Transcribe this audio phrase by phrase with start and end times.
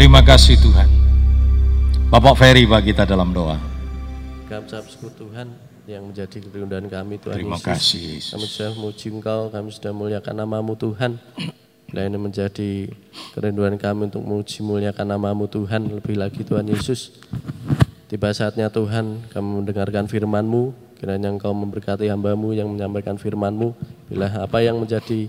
[0.00, 0.88] Terima kasih Tuhan.
[2.08, 3.60] Bapak Ferry bagi kita dalam doa.
[4.48, 5.52] Kami ucap syukur Tuhan
[5.84, 7.68] yang menjadi kerinduan kami Tuhan Terima Yesus.
[7.68, 8.32] kasih Yesus.
[8.32, 11.20] Kami sudah memuji Engkau, kami sudah muliakan namamu Tuhan.
[11.84, 12.88] Bila ini menjadi
[13.36, 17.20] kerinduan kami untuk memuji muliakan namamu Tuhan, lebih lagi Tuhan Yesus.
[18.08, 23.76] Tiba saatnya Tuhan kami mendengarkan firman-Mu, kiranya Engkau memberkati hamba-Mu yang menyampaikan firman-Mu.
[24.08, 25.28] Bila apa yang menjadi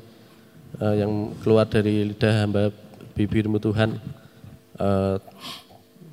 [0.80, 2.72] eh, yang keluar dari lidah hamba
[3.20, 4.21] bibirmu Tuhan
[4.82, 5.16] eh,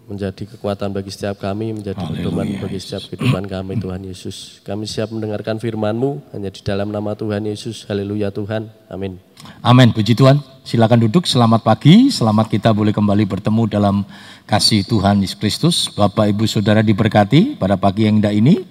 [0.09, 4.65] menjadi kekuatan bagi setiap kami, menjadi pedoman bagi setiap kehidupan kami Tuhan Yesus.
[4.65, 7.85] Kami siap mendengarkan firman-Mu hanya di dalam nama Tuhan Yesus.
[7.85, 8.73] Haleluya Tuhan.
[8.89, 9.21] Amin.
[9.61, 10.41] Amin, puji Tuhan.
[10.65, 12.09] Silakan duduk, selamat pagi.
[12.09, 13.97] Selamat kita boleh kembali bertemu dalam
[14.49, 15.77] kasih Tuhan Yesus Kristus.
[15.93, 18.65] Bapak, Ibu, Saudara diberkati pada pagi yang indah ini.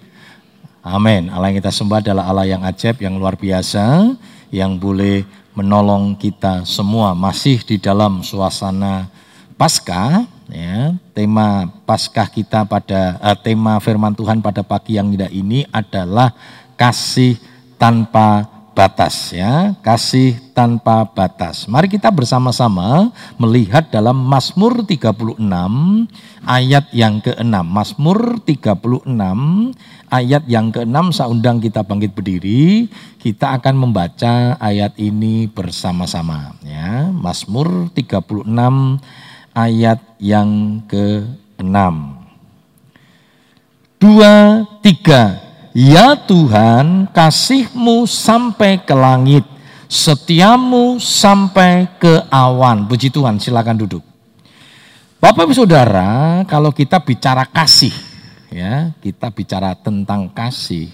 [0.82, 1.30] Amin.
[1.30, 4.18] Allah yang kita sembah adalah Allah yang ajaib, yang luar biasa,
[4.50, 5.22] yang boleh
[5.54, 9.10] menolong kita semua masih di dalam suasana
[9.58, 10.94] Paskah, ya.
[11.18, 16.30] Tema Paskah kita pada eh, tema firman Tuhan pada pagi yang indah ini adalah
[16.78, 17.42] kasih
[17.82, 18.46] tanpa
[18.78, 21.66] batas ya, kasih tanpa batas.
[21.66, 23.10] Mari kita bersama-sama
[23.42, 25.42] melihat dalam Mazmur 36
[26.46, 27.58] ayat yang ke-6.
[27.66, 29.10] Mazmur 36
[30.14, 32.86] ayat yang ke-6 saya undang kita bangkit berdiri,
[33.18, 37.10] kita akan membaca ayat ini bersama-sama ya.
[37.10, 38.46] Mazmur 36
[39.58, 41.78] ayat yang ke-6.
[43.98, 45.42] Dua, tiga.
[45.74, 49.46] Ya Tuhan, kasihmu sampai ke langit,
[49.90, 52.86] setiamu sampai ke awan.
[52.86, 54.06] Puji Tuhan, silakan duduk.
[55.18, 57.94] Bapak Ibu Saudara, kalau kita bicara kasih,
[58.54, 60.94] ya, kita bicara tentang kasih.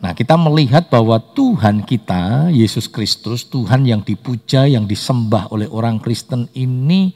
[0.00, 6.00] Nah, kita melihat bahwa Tuhan kita, Yesus Kristus, Tuhan yang dipuja, yang disembah oleh orang
[6.00, 7.12] Kristen ini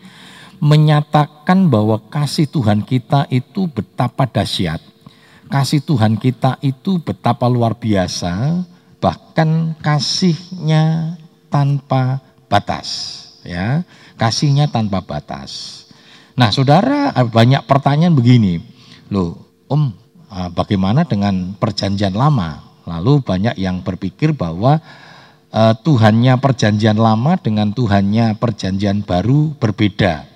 [0.60, 4.84] menyatakan bahwa kasih Tuhan kita itu betapa dahsyat.
[5.48, 8.64] Kasih Tuhan kita itu betapa luar biasa,
[9.00, 11.16] bahkan kasihnya
[11.48, 12.20] tanpa
[12.52, 12.88] batas,
[13.48, 13.80] ya.
[14.20, 15.84] Kasihnya tanpa batas.
[16.36, 18.60] Nah, Saudara, banyak pertanyaan begini.
[19.08, 19.40] Loh,
[19.72, 19.88] Om,
[20.28, 22.73] ah, bagaimana dengan perjanjian lama?
[22.84, 24.80] Lalu banyak yang berpikir bahwa
[25.52, 30.28] eh, Tuhannya perjanjian lama dengan Tuhannya perjanjian baru berbeda.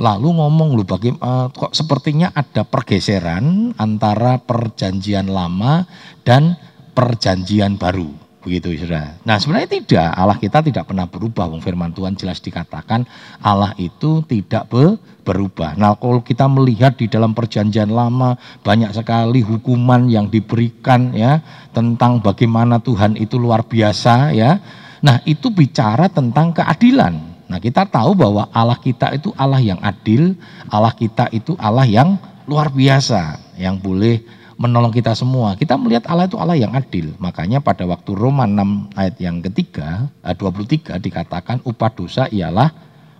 [0.00, 5.84] Lalu ngomong lu bagi eh, kok sepertinya ada pergeseran antara perjanjian lama
[6.24, 6.56] dan
[6.96, 8.29] perjanjian baru.
[8.40, 9.20] Begitu Saudara.
[9.20, 10.08] Nah, sebenarnya tidak.
[10.16, 11.44] Allah kita tidak pernah berubah.
[11.52, 13.04] Wong firman Tuhan jelas dikatakan
[13.44, 14.96] Allah itu tidak be-
[15.28, 15.76] berubah.
[15.76, 21.44] Nah, kalau kita melihat di dalam perjanjian lama banyak sekali hukuman yang diberikan ya
[21.76, 24.56] tentang bagaimana Tuhan itu luar biasa ya.
[25.04, 27.30] Nah, itu bicara tentang keadilan.
[27.50, 30.38] Nah kita tahu bahwa Allah kita itu Allah yang adil,
[30.70, 32.14] Allah kita itu Allah yang
[32.46, 34.22] luar biasa, yang boleh
[34.60, 35.56] menolong kita semua.
[35.56, 37.16] Kita melihat Allah itu Allah yang adil.
[37.16, 42.68] Makanya pada waktu Roma 6 ayat yang ketiga, eh, 23 dikatakan upah dosa ialah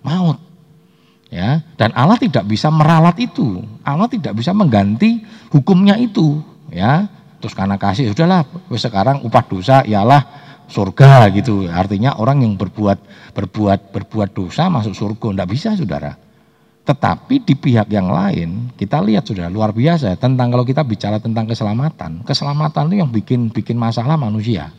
[0.05, 0.37] maut.
[1.31, 3.63] Ya, dan Allah tidak bisa meralat itu.
[3.87, 7.07] Allah tidak bisa mengganti hukumnya itu, ya.
[7.39, 8.43] Terus karena kasih sudahlah,
[8.75, 10.27] sekarang upah dosa ialah
[10.67, 11.71] surga gitu.
[11.71, 12.99] Artinya orang yang berbuat
[13.31, 16.19] berbuat berbuat dosa masuk surga enggak bisa Saudara.
[16.91, 21.47] Tetapi di pihak yang lain kita lihat sudah luar biasa tentang kalau kita bicara tentang
[21.47, 22.19] keselamatan.
[22.27, 24.75] Keselamatan itu yang bikin bikin masalah manusia.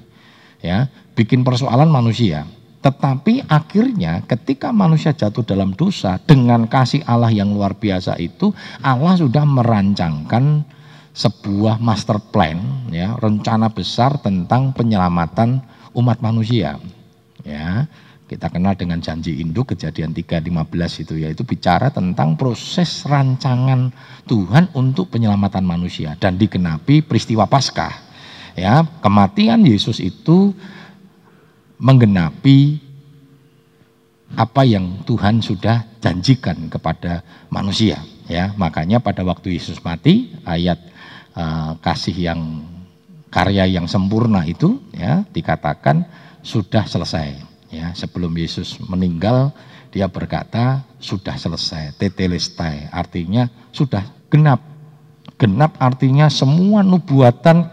[0.60, 2.44] Ya, bikin persoalan manusia.
[2.84, 8.52] Tetapi akhirnya ketika manusia jatuh dalam dosa dengan kasih Allah yang luar biasa itu
[8.84, 10.68] Allah sudah merancangkan
[11.16, 12.60] sebuah master plan
[12.92, 15.64] ya, rencana besar tentang penyelamatan
[15.96, 16.76] umat manusia.
[17.40, 17.88] Ya,
[18.32, 23.92] kita kenal dengan janji induk kejadian 3:15 itu yaitu bicara tentang proses rancangan
[24.24, 28.08] Tuhan untuk penyelamatan manusia dan digenapi peristiwa Paskah.
[28.56, 30.56] Ya, kematian Yesus itu
[31.76, 32.80] menggenapi
[34.32, 37.20] apa yang Tuhan sudah janjikan kepada
[37.52, 38.00] manusia
[38.32, 40.80] ya makanya pada waktu Yesus mati ayat
[41.36, 42.40] uh, kasih yang
[43.28, 46.08] karya yang sempurna itu ya dikatakan
[46.40, 49.50] sudah selesai ya sebelum Yesus meninggal
[49.88, 52.92] dia berkata sudah selesai tetelestai.
[52.92, 54.60] Artinya sudah genap.
[55.40, 57.66] Genap artinya semua nubuatan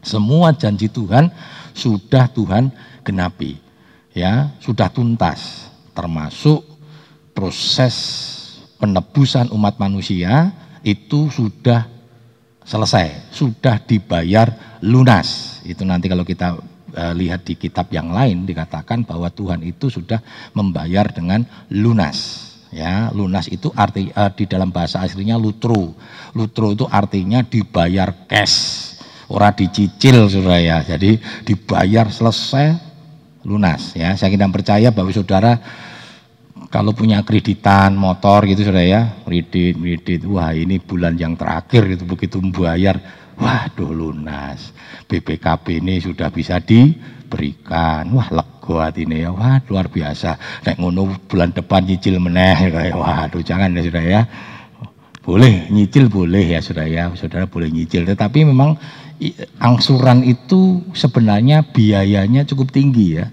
[0.00, 1.28] semua janji Tuhan
[1.76, 2.72] sudah Tuhan
[3.04, 3.60] genapi.
[4.16, 6.66] Ya sudah tuntas termasuk
[7.36, 7.94] proses
[8.80, 10.50] penebusan umat manusia
[10.82, 11.86] itu sudah
[12.64, 15.60] selesai sudah dibayar lunas.
[15.64, 16.58] Itu nanti kalau kita
[16.94, 20.18] lihat di kitab yang lain dikatakan bahwa Tuhan itu sudah
[20.54, 25.98] membayar dengan lunas Ya, lunas itu arti uh, di dalam bahasa aslinya lutro.
[26.38, 28.94] Lutro itu artinya dibayar cash,
[29.26, 30.78] ora dicicil saudara ya.
[30.86, 32.78] Jadi dibayar selesai
[33.42, 34.14] lunas ya.
[34.14, 35.58] Saya kira percaya bahwa saudara
[36.70, 42.06] kalau punya kreditan motor gitu saudara ya, kredit, kredit, wah ini bulan yang terakhir itu
[42.06, 44.76] begitu membayar, waduh lunas.
[45.08, 50.62] BPKB ini sudah bisa diberikan, wah lega hati ini ya, wah luar biasa.
[50.68, 54.22] Nek ngono bulan depan nyicil meneh, kayak waduh jangan ya saudara ya.
[55.20, 58.06] Boleh nyicil boleh ya saudara ya, saudara boleh nyicil.
[58.06, 58.78] Tetapi memang
[59.58, 63.26] angsuran itu sebenarnya biayanya cukup tinggi ya,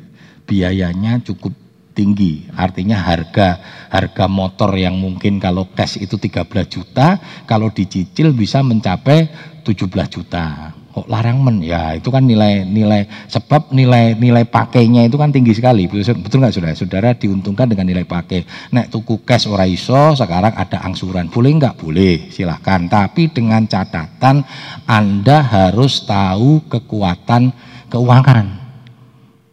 [0.49, 1.53] biayanya cukup
[1.95, 2.45] tinggi.
[2.53, 3.57] Artinya harga
[3.89, 7.17] harga motor yang mungkin kalau cash itu 13 juta,
[7.49, 9.31] kalau dicicil bisa mencapai
[9.67, 10.71] 17 juta.
[10.95, 11.59] Kok larang men?
[11.59, 15.91] Ya itu kan nilai nilai sebab nilai nilai pakainya itu kan tinggi sekali.
[15.91, 16.73] Betul, betul nggak saudara?
[16.79, 18.47] Saudara diuntungkan dengan nilai pakai.
[18.71, 21.27] Nek tuku cash ora iso, sekarang ada angsuran.
[21.27, 21.75] Boleh nggak?
[21.83, 22.87] Boleh, silahkan.
[22.87, 24.47] Tapi dengan catatan
[24.87, 27.51] Anda harus tahu kekuatan
[27.91, 28.45] keuangan.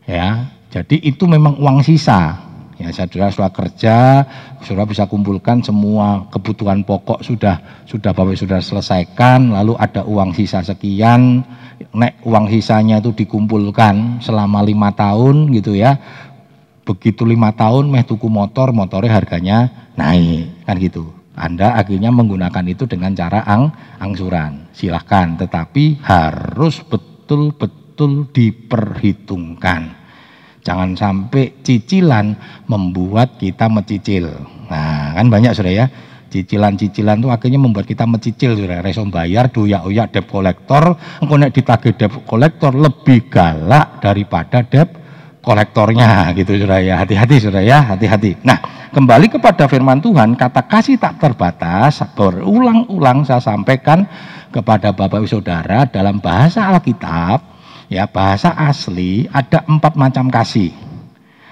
[0.07, 2.44] Ya, jadi itu memang uang sisa.
[2.85, 3.97] Ya, saudara sudah kerja,
[4.61, 7.57] saudara bisa kumpulkan semua kebutuhan pokok sudah
[7.89, 11.41] sudah Bapak sudah selesaikan, lalu ada uang sisa sekian,
[11.97, 15.97] nek uang sisanya itu dikumpulkan selama lima tahun gitu ya.
[16.85, 21.09] Begitu lima tahun meh tuku motor, motornya harganya naik kan gitu.
[21.33, 24.69] Anda akhirnya menggunakan itu dengan cara ang angsuran.
[24.77, 30.04] Silahkan, tetapi harus betul-betul diperhitungkan
[30.65, 32.33] Jangan sampai cicilan
[32.73, 34.33] membuat kita mencicil.
[34.73, 35.87] Nah, kan banyak sudah ya.
[36.33, 41.95] Cicilan-cicilan itu akhirnya membuat kita mencicil sudah resom bayar doyak-oyak debt kolektor, engko nek ditagih
[41.95, 44.91] debt kolektor lebih galak daripada debt
[45.45, 46.99] kolektornya gitu sudah ya.
[47.05, 48.41] Hati-hati sudah ya, hati-hati.
[48.43, 48.59] Nah,
[48.91, 54.03] kembali kepada firman Tuhan, kata kasih tak terbatas berulang-ulang saya sampaikan
[54.51, 57.54] kepada Bapak Ibu Saudara dalam bahasa Alkitab
[57.89, 60.73] ya bahasa asli ada empat macam kasih.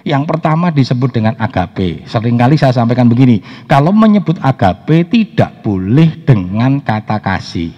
[0.02, 2.02] Yang pertama disebut dengan agape.
[2.10, 3.38] Seringkali saya sampaikan begini,
[3.70, 7.70] kalau menyebut agape tidak boleh dengan kata kasih.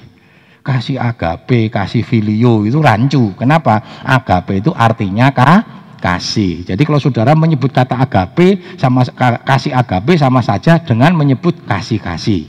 [0.65, 3.37] Kasih agape, kasih filio itu rancu.
[3.37, 4.01] Kenapa?
[4.01, 5.85] Agape itu artinya kah?
[6.05, 6.69] kasih.
[6.69, 9.09] Jadi kalau saudara menyebut kata agape sama
[9.49, 12.45] kasih agape sama saja dengan menyebut kasih-kasih.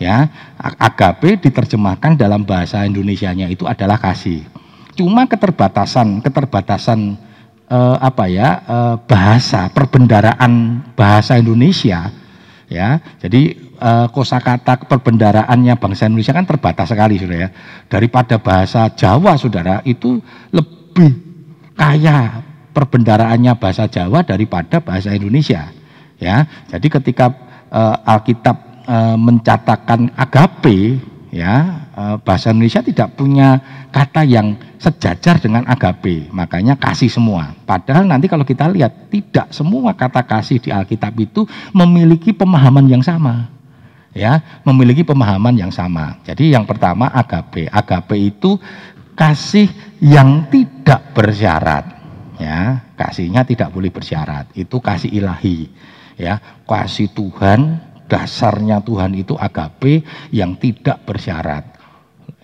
[0.00, 4.42] Ya, agape diterjemahkan dalam bahasa Indonesianya itu adalah kasih.
[4.94, 7.18] Cuma keterbatasan, keterbatasan
[7.66, 12.10] eh, apa ya eh, bahasa perbendaraan bahasa Indonesia
[12.70, 13.02] ya.
[13.18, 17.48] Jadi eh, kosakata perbendaraannya bangsa Indonesia kan terbatas sekali sudah ya.
[17.90, 20.22] Daripada bahasa Jawa saudara itu
[20.54, 21.10] lebih
[21.74, 25.74] kaya perbendaraannya bahasa Jawa daripada bahasa Indonesia
[26.22, 26.46] ya.
[26.70, 27.34] Jadi ketika
[27.70, 28.56] eh, Alkitab
[28.86, 31.02] eh, mencatatkan agape
[31.34, 33.62] ya eh, bahasa Indonesia tidak punya
[33.94, 36.28] kata yang sejajar dengan agape.
[36.34, 37.54] Makanya kasih semua.
[37.64, 43.00] Padahal nanti kalau kita lihat tidak semua kata kasih di Alkitab itu memiliki pemahaman yang
[43.00, 43.48] sama.
[44.14, 46.22] Ya memiliki pemahaman yang sama.
[46.22, 47.66] Jadi yang pertama agape.
[47.66, 48.60] Agape itu
[49.18, 49.66] kasih
[49.98, 51.84] yang tidak bersyarat.
[52.38, 54.54] Ya kasihnya tidak boleh bersyarat.
[54.54, 55.66] Itu kasih ilahi.
[56.14, 61.73] Ya kasih Tuhan dasarnya Tuhan itu agape yang tidak bersyarat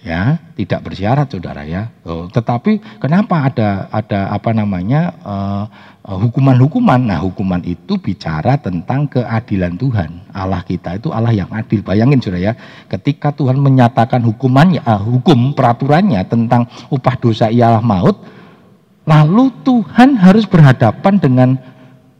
[0.01, 1.93] ya tidak bersyarat saudara ya.
[2.09, 5.65] Oh, tetapi kenapa ada ada apa namanya uh,
[6.05, 7.01] hukuman-hukuman?
[7.05, 10.33] Nah hukuman itu bicara tentang keadilan Tuhan.
[10.33, 11.85] Allah kita itu Allah yang adil.
[11.85, 12.53] Bayangin saudara ya.
[12.89, 18.17] Ketika Tuhan menyatakan hukumannya uh, hukum peraturannya tentang upah dosa ialah maut
[19.09, 21.49] lalu Tuhan harus berhadapan dengan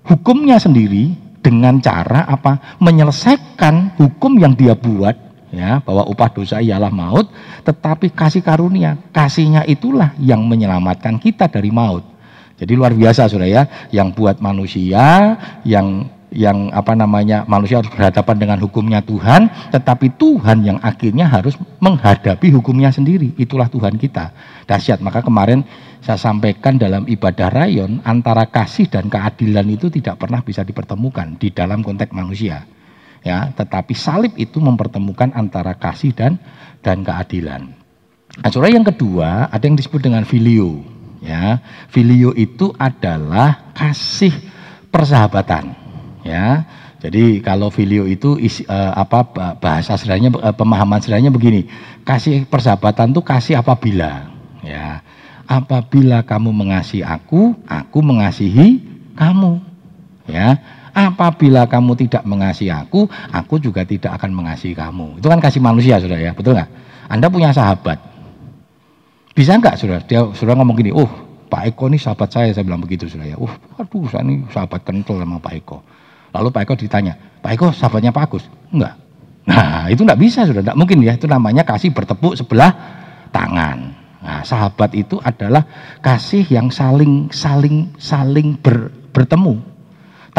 [0.05, 2.77] hukumnya sendiri dengan cara apa?
[2.83, 7.27] Menyelesaikan hukum yang dia buat ya bahwa upah dosa ialah maut
[7.67, 12.07] tetapi kasih karunia kasihnya itulah yang menyelamatkan kita dari maut
[12.55, 18.37] jadi luar biasa saudara ya yang buat manusia yang yang apa namanya manusia harus berhadapan
[18.39, 23.35] dengan hukumnya Tuhan, tetapi Tuhan yang akhirnya harus menghadapi hukumnya sendiri.
[23.35, 24.31] Itulah Tuhan kita.
[24.65, 25.03] Dahsyat.
[25.03, 25.67] Maka kemarin
[26.01, 31.51] saya sampaikan dalam ibadah rayon antara kasih dan keadilan itu tidak pernah bisa dipertemukan di
[31.51, 32.63] dalam konteks manusia.
[33.21, 36.41] Ya, tetapi salib itu mempertemukan antara kasih dan
[36.81, 37.77] dan keadilan.
[38.41, 40.81] Nah, yang kedua ada yang disebut dengan filio.
[41.21, 41.61] Ya,
[41.93, 44.33] filio itu adalah kasih
[44.89, 45.77] persahabatan
[46.25, 46.65] ya.
[47.01, 49.25] Jadi kalau video itu isi, uh, apa
[49.57, 51.65] bahasa sederhananya uh, pemahaman sederhananya begini.
[52.05, 54.29] Kasih persahabatan itu kasih apabila
[54.61, 55.01] ya.
[55.51, 58.85] Apabila kamu mengasihi aku, aku mengasihi
[59.17, 59.59] kamu.
[60.29, 60.61] Ya.
[61.09, 65.17] Apabila kamu tidak mengasihi aku, aku juga tidak akan mengasihi kamu.
[65.23, 66.69] Itu kan kasih manusia, sudah ya, betul nggak?
[67.09, 67.99] Anda punya sahabat,
[69.33, 69.99] bisa nggak sudah?
[70.05, 71.09] Dia sudah ngomong gini, oh
[71.51, 73.35] Pak Eko ini sahabat saya, saya bilang begitu sudah ya.
[73.35, 75.79] Uh, aduh, saya ini sahabat kental sama Pak Eko.
[76.31, 78.45] Lalu Pak Eko ditanya, Pak Eko sahabatnya Pak Agus?
[78.71, 78.95] Enggak.
[79.51, 81.19] Nah, itu enggak bisa sudah, enggak mungkin ya.
[81.19, 82.71] Itu namanya kasih bertepuk sebelah
[83.35, 83.99] tangan.
[84.21, 85.65] Nah, sahabat itu adalah
[86.05, 89.70] kasih yang saling saling saling ber, bertemu.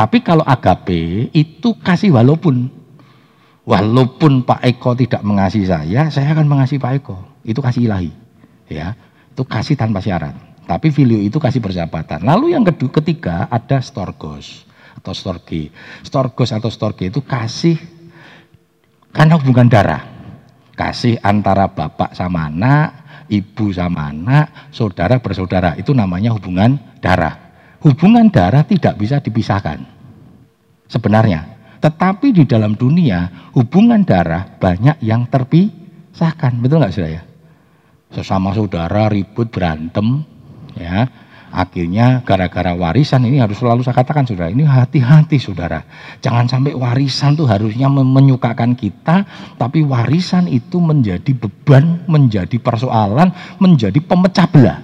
[0.01, 2.73] Tapi kalau agape itu kasih walaupun
[3.69, 7.17] walaupun Pak Eko tidak mengasihi saya, saya akan mengasihi Pak Eko.
[7.45, 8.09] Itu kasih ilahi.
[8.65, 8.97] Ya.
[9.29, 10.33] Itu kasih tanpa syarat.
[10.65, 12.25] Tapi filio itu kasih persahabatan.
[12.25, 14.65] Lalu yang kedua, ketiga ada storgos
[14.97, 15.69] atau storge.
[16.01, 17.77] Storgos atau storge itu kasih
[19.13, 20.01] karena hubungan darah.
[20.73, 25.77] Kasih antara bapak sama anak, ibu sama anak, saudara bersaudara.
[25.77, 27.53] Itu namanya hubungan darah.
[27.85, 29.90] Hubungan darah tidak bisa dipisahkan.
[30.91, 31.47] Sebenarnya.
[31.79, 36.59] Tetapi di dalam dunia hubungan darah banyak yang terpisahkan.
[36.59, 37.23] Betul nggak saudara?
[38.11, 40.27] Sesama saudara ribut berantem,
[40.75, 41.07] ya
[41.51, 45.83] akhirnya gara-gara warisan ini harus selalu saya katakan saudara ini hati-hati saudara
[46.23, 49.27] jangan sampai warisan tuh harusnya menyukakan kita
[49.59, 54.79] tapi warisan itu menjadi beban menjadi persoalan menjadi pemecah belah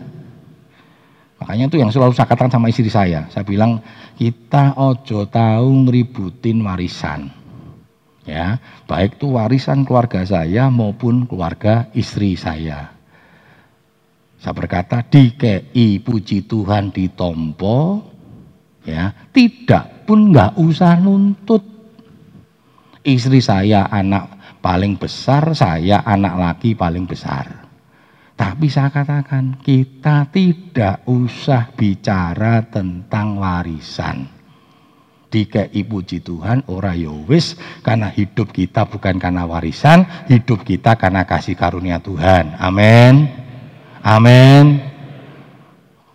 [1.39, 3.79] makanya itu yang selalu saya katakan sama istri saya saya bilang
[4.17, 7.29] kita ojo tahu ngeributin warisan.
[8.25, 8.59] Ya
[8.89, 12.91] baik itu warisan keluarga saya maupun keluarga istri saya.
[14.41, 18.03] Saya berkata DKI puji Tuhan ditompo.
[18.83, 21.63] Ya tidak pun nggak usah nuntut.
[23.05, 27.66] Istri saya anak paling besar saya anak laki paling besar
[28.37, 34.29] tapi saya katakan kita tidak usah bicara tentang warisan
[35.27, 41.25] DKI puji Tuhan ora yowis ya karena hidup kita bukan karena warisan hidup kita karena
[41.27, 43.47] kasih karunia Tuhan amin
[44.07, 44.79] Amin.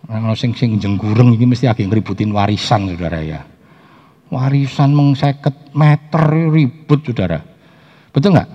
[0.09, 3.45] Nah, sing sing jenggureng ini mesti agak ngeributin warisan saudara ya.
[4.33, 5.13] Warisan meng
[5.77, 7.45] meter ribut saudara.
[8.09, 8.49] Betul nggak?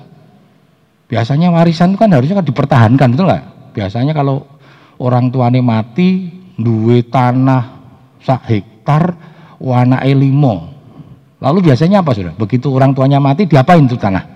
[1.06, 3.44] Biasanya warisan itu kan harusnya kan dipertahankan, betul nggak?
[3.78, 4.42] Biasanya kalau
[4.98, 6.26] orang tuanya mati,
[6.58, 7.78] duwe tanah
[8.18, 9.14] sak hektar,
[9.62, 10.74] wana elimo.
[11.38, 12.34] Lalu biasanya apa sudah?
[12.34, 14.26] Begitu orang tuanya mati, diapain tuh tanah?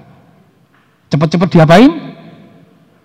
[1.11, 2.13] Cepet-cepet diapain?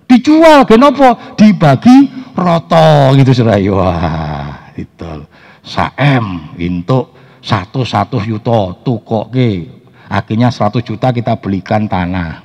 [0.08, 5.14] dijual genopo dibagi roto gitu sudah wah itu
[5.62, 7.12] saem untuk
[7.44, 9.68] satu satu yuto tukok ke
[10.08, 12.40] akhirnya 100 juta kita belikan tanah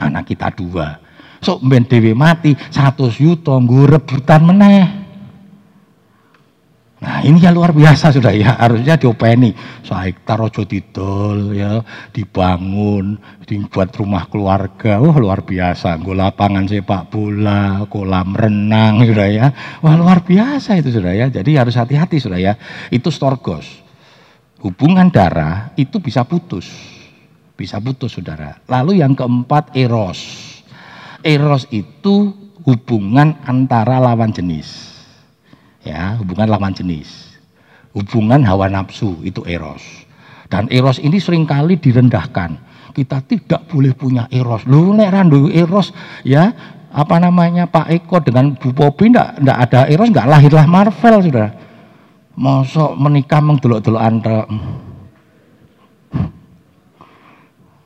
[0.00, 0.96] anak kita dua
[1.40, 5.00] so ben dewi mati satu yuto gue rebutan meneh
[7.00, 9.56] Nah ini yang luar biasa sudah ya, harusnya diopeni.
[9.80, 11.80] Sehektar ojo didol ya,
[12.12, 13.16] dibangun,
[13.48, 15.96] dibuat rumah keluarga, wah luar biasa.
[15.96, 19.48] Gue lapangan sepak bola, kolam renang sudah ya.
[19.80, 22.60] Wah luar biasa itu sudah ya, jadi harus hati-hati sudah ya.
[22.92, 23.64] Itu storgos.
[24.60, 26.68] Hubungan darah itu bisa putus.
[27.56, 28.60] Bisa putus saudara.
[28.68, 30.49] Lalu yang keempat eros.
[31.20, 32.32] Eros itu
[32.64, 34.94] hubungan antara lawan jenis.
[35.84, 37.36] Ya hubungan lawan jenis.
[37.96, 39.82] Hubungan hawa nafsu itu eros.
[40.50, 42.56] Dan eros ini sering kali direndahkan.
[42.90, 44.66] Kita tidak boleh punya eros.
[44.66, 45.94] Lu nek randu eros
[46.26, 46.50] ya
[46.90, 51.48] apa namanya Pak Eko dengan Bu Popi ndak ndak ada eros nggak lahirlah Marvel sudah.
[52.40, 54.46] Mosok menikah mengdelok-delok anda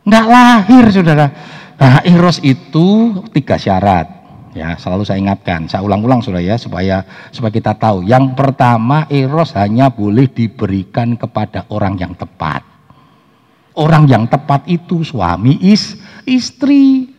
[0.05, 1.27] ndak lahir saudara
[1.81, 7.03] nah eros itu tiga syarat Ya, selalu saya ingatkan, saya ulang-ulang sudah ya supaya
[7.35, 8.07] supaya kita tahu.
[8.07, 12.63] Yang pertama, eros hanya boleh diberikan kepada orang yang tepat.
[13.75, 17.11] Orang yang tepat itu suami is istri.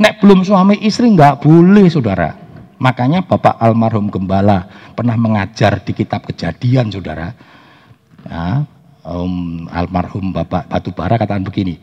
[0.00, 2.32] Nek belum suami istri nggak boleh saudara.
[2.80, 4.64] Makanya Bapak almarhum Gembala
[4.96, 7.36] pernah mengajar di kitab kejadian saudara.
[8.24, 8.64] Ya,
[9.04, 11.76] um, almarhum Bapak Batubara katakan begini,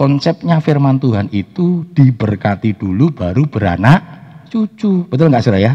[0.00, 4.00] konsepnya firman Tuhan itu diberkati dulu baru beranak
[4.48, 5.04] cucu.
[5.04, 5.72] Betul nggak saudara ya?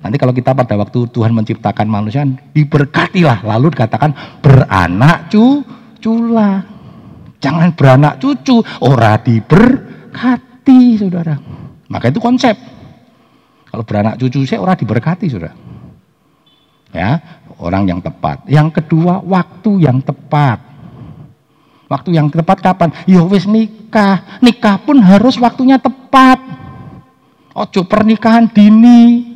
[0.00, 6.64] Nanti kalau kita pada waktu Tuhan menciptakan manusia diberkatilah lalu dikatakan beranak cuculah.
[7.44, 11.36] Jangan beranak cucu, ora diberkati saudara.
[11.92, 12.56] Maka itu konsep.
[13.68, 15.52] Kalau beranak cucu saya ora diberkati saudara.
[16.96, 17.20] Ya,
[17.60, 18.48] orang yang tepat.
[18.48, 20.67] Yang kedua, waktu yang tepat.
[21.88, 22.92] Waktu yang tepat kapan?
[23.08, 24.40] Ya wis nikah.
[24.44, 26.36] Nikah pun harus waktunya tepat.
[27.56, 29.34] Ojo pernikahan dini.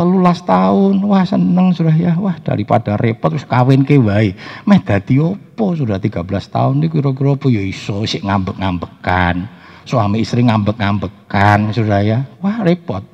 [0.00, 4.32] telulas tahun, wah seneng sudah ya, wah daripada repot terus kawin ke wae.
[4.64, 9.44] Meh dadi opo sudah 13 tahun ini kira-kira apa ya iso sik ngambek-ngambekan.
[9.84, 12.24] Suami istri ngambek-ngambekan sudah ya.
[12.40, 13.04] Wah repot.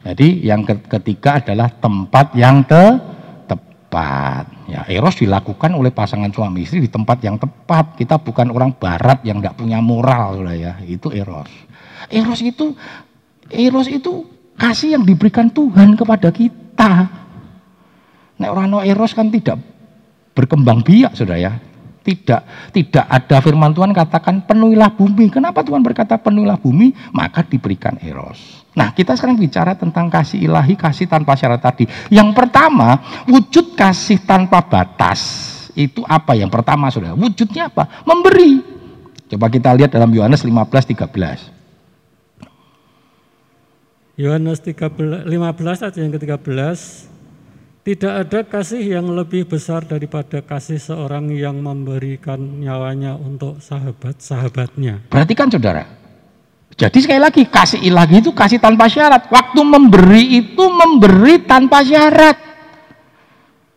[0.00, 2.96] Jadi yang ketiga adalah tempat yang ke
[3.86, 4.50] tepat.
[4.66, 7.94] Ya, eros dilakukan oleh pasangan suami istri di tempat yang tepat.
[7.94, 10.82] Kita bukan orang barat yang tidak punya moral ya.
[10.82, 11.46] Itu eros.
[12.10, 12.74] Eros itu
[13.46, 14.26] eros itu
[14.58, 16.90] kasih yang diberikan Tuhan kepada kita.
[18.36, 19.62] Nek orang no eros kan tidak
[20.34, 21.54] berkembang biak sudah ya.
[22.02, 25.30] Tidak tidak ada firman Tuhan katakan penuhilah bumi.
[25.30, 26.90] Kenapa Tuhan berkata penuhilah bumi?
[27.14, 28.65] Maka diberikan eros.
[28.76, 31.88] Nah, kita sekarang bicara tentang kasih ilahi, kasih tanpa syarat tadi.
[32.12, 35.20] Yang pertama, wujud kasih tanpa batas.
[35.72, 37.16] Itu apa yang pertama sudah?
[37.16, 38.04] Wujudnya apa?
[38.04, 38.60] Memberi.
[39.32, 41.56] Coba kita lihat dalam Yohanes 15 13.
[44.16, 46.76] Yohanes 15 ayat yang ke-13
[47.86, 55.12] tidak ada kasih yang lebih besar daripada kasih seorang yang memberikan nyawanya untuk sahabat-sahabatnya.
[55.12, 56.05] Perhatikan saudara.
[56.76, 59.32] Jadi sekali lagi kasih ilahi itu kasih tanpa syarat.
[59.32, 62.36] Waktu memberi itu memberi tanpa syarat.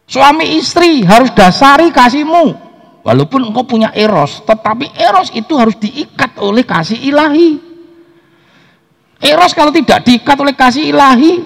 [0.03, 2.67] Suami istri harus dasari kasihmu.
[2.99, 7.55] Walaupun engkau punya eros, tetapi eros itu harus diikat oleh kasih ilahi.
[9.23, 11.39] Eros kalau tidak diikat oleh kasih ilahi,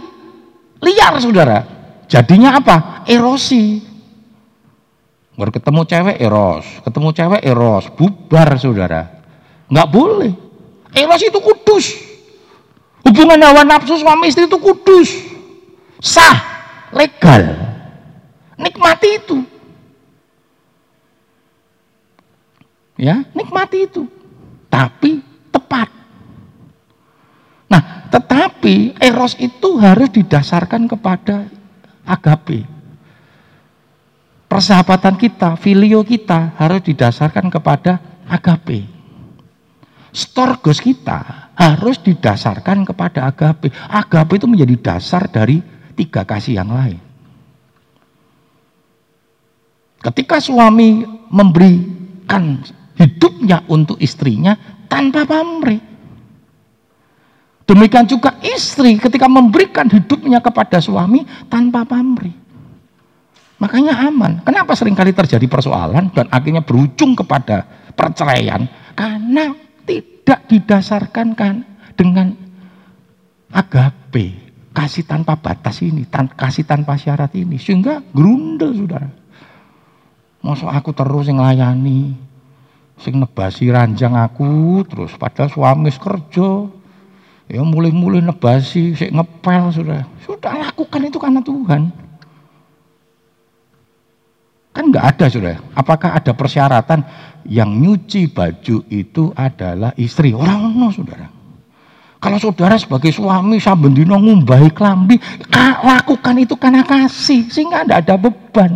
[0.81, 1.61] liar saudara.
[2.09, 3.05] Jadinya apa?
[3.05, 3.85] Erosi.
[5.37, 9.01] Baru ketemu cewek eros, ketemu cewek eros, bubar saudara.
[9.69, 10.42] Nggak boleh.
[10.93, 11.85] Eros itu kudus.
[13.03, 15.09] Hubungan hawa nafsu suami istri itu kudus.
[15.99, 16.37] Sah,
[16.93, 17.57] legal.
[18.55, 19.37] Nikmati itu.
[22.93, 24.05] Ya, nikmati itu.
[24.69, 25.89] Tapi tepat.
[27.67, 31.49] Nah, tetapi eros itu harus didasarkan kepada
[32.05, 32.69] agape.
[34.45, 37.97] Persahabatan kita, filio kita harus didasarkan kepada
[38.29, 38.92] agape.
[40.13, 43.73] Storgos kita harus didasarkan kepada agape.
[43.73, 45.57] Agape itu menjadi dasar dari
[45.97, 47.01] tiga kasih yang lain.
[49.97, 51.01] Ketika suami
[51.33, 52.61] memberikan
[52.93, 54.53] hidupnya untuk istrinya
[54.85, 55.81] tanpa pamrih,
[57.63, 62.35] Demikian juga istri ketika memberikan hidupnya kepada suami tanpa pamrih.
[63.63, 64.43] Makanya aman.
[64.43, 67.63] Kenapa sering kali terjadi persoalan dan akhirnya berujung kepada
[67.95, 68.67] perceraian?
[68.91, 71.55] Karena tidak didasarkan kan
[71.93, 72.33] dengan
[73.53, 74.33] agape,
[74.73, 77.59] kasih tanpa batas ini, tan kasih tanpa syarat ini.
[77.59, 79.09] Sehingga grundel saudara.
[80.43, 82.19] Masa aku terus yang layani,
[82.99, 86.67] sing nebasi ranjang aku terus padahal suami kerja
[87.51, 90.01] Ya mulai-mulai nebasi, saya ngepel sudah.
[90.23, 91.91] Sudah lakukan itu karena Tuhan.
[94.73, 95.55] Kan nggak ada sudah.
[95.77, 97.05] Apakah ada persyaratan
[97.45, 100.33] yang nyuci baju itu adalah istri?
[100.33, 101.29] Orang no saudara.
[102.17, 105.19] Kalau saudara sebagai suami sabendino ngumbahi klambi,
[105.83, 108.71] lakukan itu karena kasih sehingga tidak ada beban.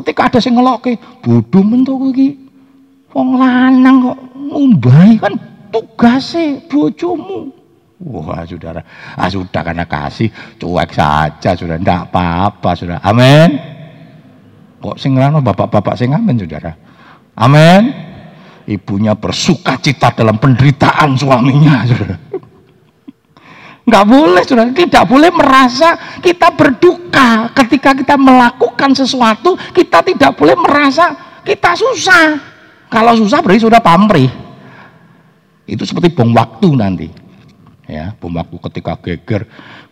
[0.00, 2.40] Ketika ada sing ngeloke, bodoh mentok iki.
[3.12, 5.34] Wong lanang kok ngumbahi kan
[5.68, 7.52] tugasnya bojomu.
[8.04, 8.82] Wah saudara,
[9.18, 12.98] ah sudah karena kasih cuek saja sudah, tidak apa-apa sudah.
[13.02, 13.74] Amin.
[14.84, 16.76] Kok sing bapak-bapak sing amin saudara.
[17.40, 17.88] Amin.
[18.68, 22.16] Ibunya bersuka cita dalam penderitaan suaminya saudara.
[23.84, 30.56] Enggak boleh saudara, tidak boleh merasa kita berduka ketika kita melakukan sesuatu, kita tidak boleh
[30.56, 32.36] merasa kita susah.
[32.92, 34.28] Kalau susah berarti sudah pamrih.
[35.64, 37.08] Itu seperti bom waktu nanti
[37.88, 39.44] ya bumakku ketika geger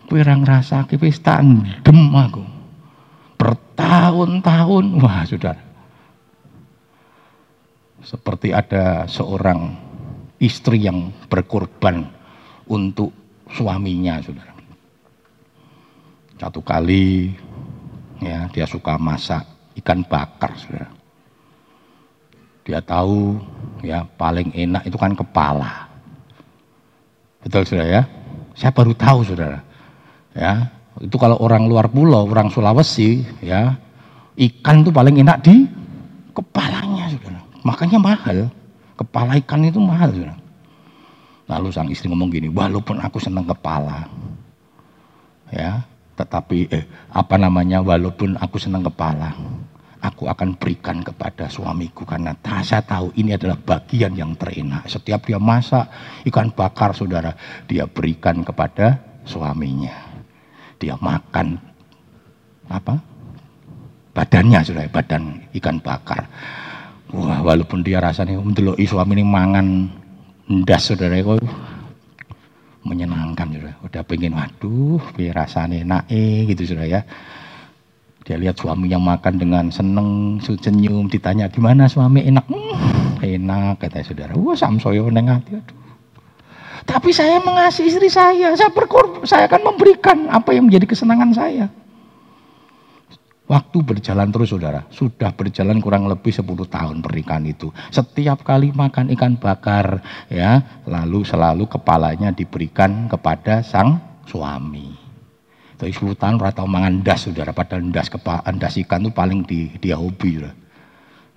[0.09, 2.52] kowe ora ngrasake wis tandem aku
[3.73, 5.57] bertahun-tahun wah sudah.
[8.05, 9.73] Seperti ada seorang
[10.37, 12.05] istri yang berkorban
[12.69, 13.15] untuk
[13.49, 14.53] suaminya saudara.
[16.37, 17.31] Satu kali
[18.19, 19.47] ya dia suka masak
[19.81, 20.91] ikan bakar saudara.
[22.67, 23.39] Dia tahu
[23.81, 25.89] ya paling enak itu kan kepala.
[27.41, 28.03] Betul saudara ya?
[28.59, 29.63] Saya baru tahu saudara.
[30.35, 30.69] Ya,
[31.01, 33.73] itu kalau orang luar pulau, orang Sulawesi, ya,
[34.37, 35.65] ikan itu paling enak di
[36.37, 37.41] kepalanya saudara.
[37.65, 38.39] Makanya mahal.
[38.93, 40.37] Kepala ikan itu mahal saudara.
[41.49, 44.09] Lalu sang istri ngomong gini, walaupun aku senang kepala,
[45.49, 45.85] ya,
[46.17, 49.33] tetapi eh, apa namanya, walaupun aku senang kepala,
[50.03, 54.85] aku akan berikan kepada suamiku karena saya tahu ini adalah bagian yang terenak.
[54.91, 55.89] Setiap dia masak
[56.29, 57.33] ikan bakar saudara,
[57.65, 60.12] dia berikan kepada suaminya.
[60.83, 61.55] Dia makan.
[62.67, 62.99] Apa?
[64.11, 66.27] Badannya sudah badan ikan bakar.
[67.15, 69.87] Wah walaupun dia rasanya untuk suami ini mangan
[70.51, 71.39] ndas saudara kok.
[72.83, 74.99] Menyenangkan sudah udah pengen waduh
[75.31, 76.03] rasanya enak
[76.51, 77.01] gitu sudah ya.
[78.27, 82.27] Dia lihat suaminya makan dengan seneng senyum ditanya gimana suami?
[82.27, 82.47] Enak?
[82.51, 84.35] Hmm, enak kata saudara.
[84.35, 85.92] Wah samsoyo neng hati aduh
[86.83, 91.67] tapi saya mengasihi istri saya, saya berkorban, saya akan memberikan apa yang menjadi kesenangan saya.
[93.51, 97.69] Waktu berjalan terus saudara, sudah berjalan kurang lebih 10 tahun pernikahan itu.
[97.93, 100.01] Setiap kali makan ikan bakar
[100.33, 104.97] ya, lalu selalu kepalanya diberikan kepada sang suami.
[105.77, 109.69] Tapi 10 tahun rata mangan das saudara, padahal das, kepala, das ikan itu paling di,
[109.83, 110.41] dia hobi.
[110.41, 110.55] Saudara.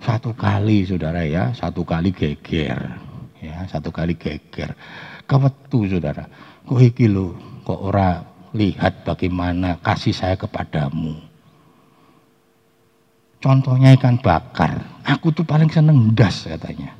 [0.00, 2.80] Satu kali saudara ya, satu kali geger.
[3.44, 4.72] Ya, satu kali geger.
[5.26, 6.30] Kewetu saudara,
[6.62, 7.10] kok iki
[7.66, 8.22] kok ora
[8.54, 11.26] lihat bagaimana kasih saya kepadamu
[13.46, 14.82] Contohnya ikan bakar.
[15.06, 16.90] Aku tuh paling seneng das katanya.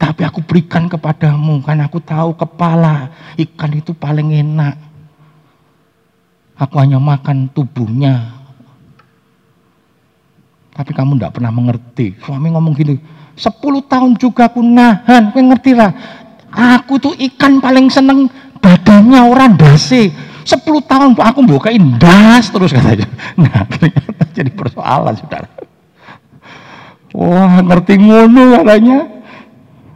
[0.00, 4.80] Tapi aku berikan kepadamu karena aku tahu kepala ikan itu paling enak.
[6.56, 8.40] Aku hanya makan tubuhnya.
[10.72, 12.16] Tapi kamu tidak pernah mengerti.
[12.24, 12.96] Suami ngomong gini,
[13.40, 15.88] 10 tahun juga aku nahan, kau ngerti lah.
[16.52, 18.28] Aku tuh ikan paling seneng
[18.60, 20.12] badannya orang dasi.
[20.44, 23.08] Sepuluh tahun aku bukain das terus katanya.
[23.40, 25.48] Nah ternyata jadi persoalan saudara.
[27.16, 28.98] Wah ngerti ngono katanya.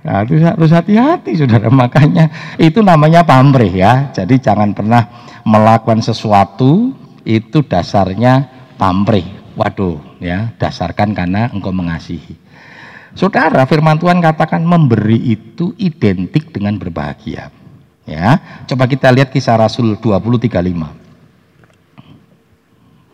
[0.04, 1.72] Nah, itu harus hati-hati saudara.
[1.72, 4.12] Makanya itu namanya pamrih ya.
[4.12, 5.08] Jadi jangan pernah
[5.48, 6.92] melakukan sesuatu
[7.24, 9.24] itu dasarnya pamrih.
[9.56, 12.43] Waduh ya dasarkan karena engkau mengasihi.
[13.14, 17.54] Saudara firman Tuhan katakan memberi itu identik dengan berbahagia.
[18.04, 20.90] Ya, coba kita lihat kisah Rasul 20 35.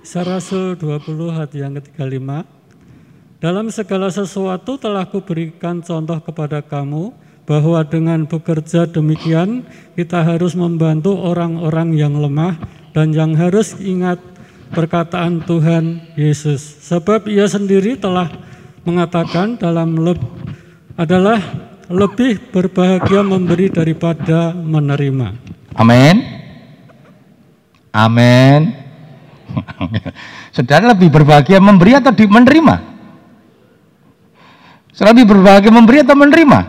[0.01, 2.27] Kisah Rasul 20 hati yang ke-35.
[3.45, 7.13] Dalam segala sesuatu telah kuberikan contoh kepada kamu
[7.45, 9.69] bahwa dengan bekerja demikian
[10.01, 12.57] kita harus membantu orang-orang yang lemah
[12.97, 14.19] dan yang harus ingat
[14.73, 16.83] perkataan Tuhan Yesus.
[16.89, 18.50] Sebab ia sendiri telah
[18.85, 20.21] mengatakan dalam leb
[20.97, 21.41] adalah
[21.91, 25.29] lebih berbahagia memberi daripada menerima.
[25.75, 26.17] Amin.
[27.91, 28.61] Amin.
[30.55, 32.77] Saudara lebih berbahagia memberi atau di, menerima?
[34.95, 36.61] Saudara lebih berbahagia memberi atau menerima?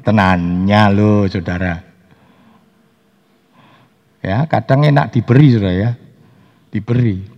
[0.00, 1.76] Tenannya lo saudara.
[4.24, 5.90] Ya, kadang enak diberi saudara ya.
[6.72, 7.29] Diberi.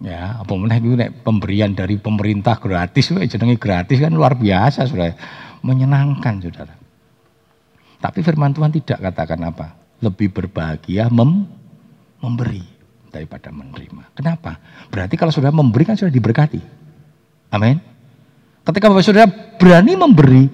[0.00, 5.12] Ya, apa meneh pemberian dari pemerintah gratis, jenenge gratis kan luar biasa saudara
[5.60, 6.72] menyenangkan saudara.
[8.00, 9.76] Tapi firman Tuhan tidak katakan apa?
[10.00, 11.44] Lebih berbahagia mem
[12.24, 12.64] memberi
[13.12, 14.16] daripada menerima.
[14.16, 14.56] Kenapa?
[14.88, 16.60] Berarti kalau sudah memberi kan sudah diberkati.
[17.52, 17.76] Amin.
[18.64, 20.44] Ketika Bapak Saudara berani memberi,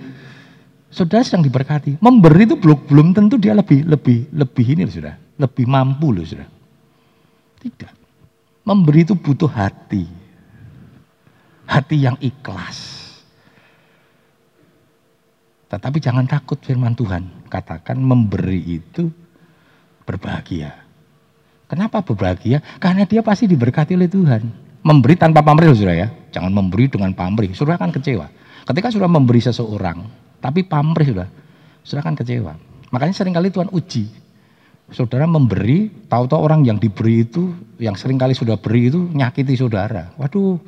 [0.90, 2.02] Saudara sedang diberkati.
[2.02, 6.50] Memberi itu belum belum tentu dia lebih lebih lebih ini Saudara, lebih mampu loh Saudara.
[7.62, 7.92] Tidak.
[8.66, 10.04] Memberi itu butuh hati.
[11.70, 12.96] Hati yang ikhlas
[15.66, 17.50] tetapi jangan takut firman Tuhan.
[17.50, 19.10] Katakan memberi itu
[20.06, 20.86] berbahagia.
[21.66, 22.62] Kenapa berbahagia?
[22.78, 24.42] Karena dia pasti diberkati oleh Tuhan.
[24.86, 26.08] Memberi tanpa pamrih saudara ya.
[26.30, 27.50] Jangan memberi dengan pamrih.
[27.58, 28.30] Saudara akan kecewa.
[28.62, 30.06] Ketika sudah memberi seseorang,
[30.38, 31.28] tapi pamrih sudah,
[31.82, 32.52] saudara akan kecewa.
[32.94, 34.25] Makanya sering kali Tuhan uji.
[34.86, 37.50] Saudara memberi, tahu-tahu orang yang diberi itu,
[37.82, 40.14] yang sering kali sudah beri itu nyakiti saudara.
[40.14, 40.62] Waduh,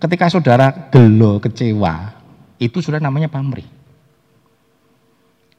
[0.00, 2.16] ketika saudara gelo, kecewa,
[2.56, 3.68] itu sudah namanya pamrih.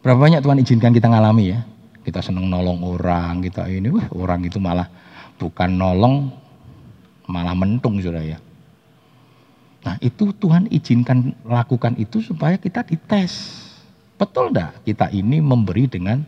[0.02, 1.60] Berapa banyak Tuhan izinkan kita ngalami ya.
[2.02, 4.90] Kita seneng nolong orang, kita ini, wah orang itu malah
[5.38, 6.34] bukan nolong,
[7.30, 8.42] malah mentung sudah ya.
[9.86, 13.62] Nah itu Tuhan izinkan lakukan itu supaya kita dites.
[14.18, 16.26] Betul enggak kita ini memberi dengan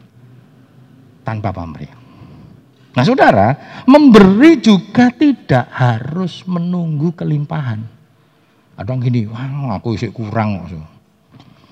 [1.22, 1.90] tanpa pamrih.
[2.92, 3.56] Nah saudara,
[3.88, 7.80] memberi juga tidak harus menunggu kelimpahan.
[8.76, 10.68] Ada yang gini, wah aku isi kurang.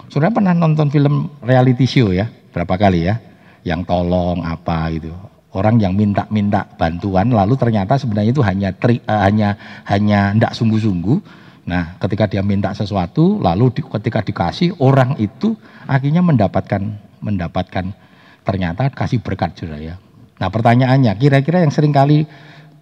[0.07, 2.31] Saudara pernah nonton film reality show ya?
[2.55, 3.19] Berapa kali ya?
[3.67, 5.11] Yang tolong apa gitu.
[5.49, 9.57] Orang yang minta-minta bantuan lalu ternyata sebenarnya itu hanya tri, uh, hanya
[9.89, 11.17] hanya ndak sungguh-sungguh.
[11.65, 15.57] Nah, ketika dia minta sesuatu lalu di, ketika dikasih orang itu
[15.89, 16.81] akhirnya mendapatkan
[17.19, 17.91] mendapatkan
[18.43, 19.95] ternyata kasih berkat juga ya.
[20.39, 22.23] Nah, pertanyaannya kira-kira yang sering kali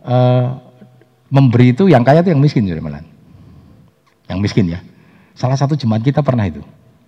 [0.05, 0.47] uh,
[1.33, 3.03] memberi itu yang kaya itu yang miskin juga malah.
[4.29, 4.79] Yang miskin ya.
[5.37, 6.61] Salah satu jemaat kita pernah itu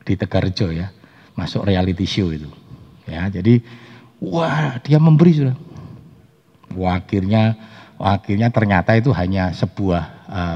[0.05, 0.89] di Tegarjo ya,
[1.37, 2.49] masuk reality show itu.
[3.09, 3.61] Ya, jadi
[4.19, 5.55] Wah, dia memberi sudah.
[6.75, 7.55] Wah, akhirnya
[7.95, 10.03] akhirnya ternyata itu hanya sebuah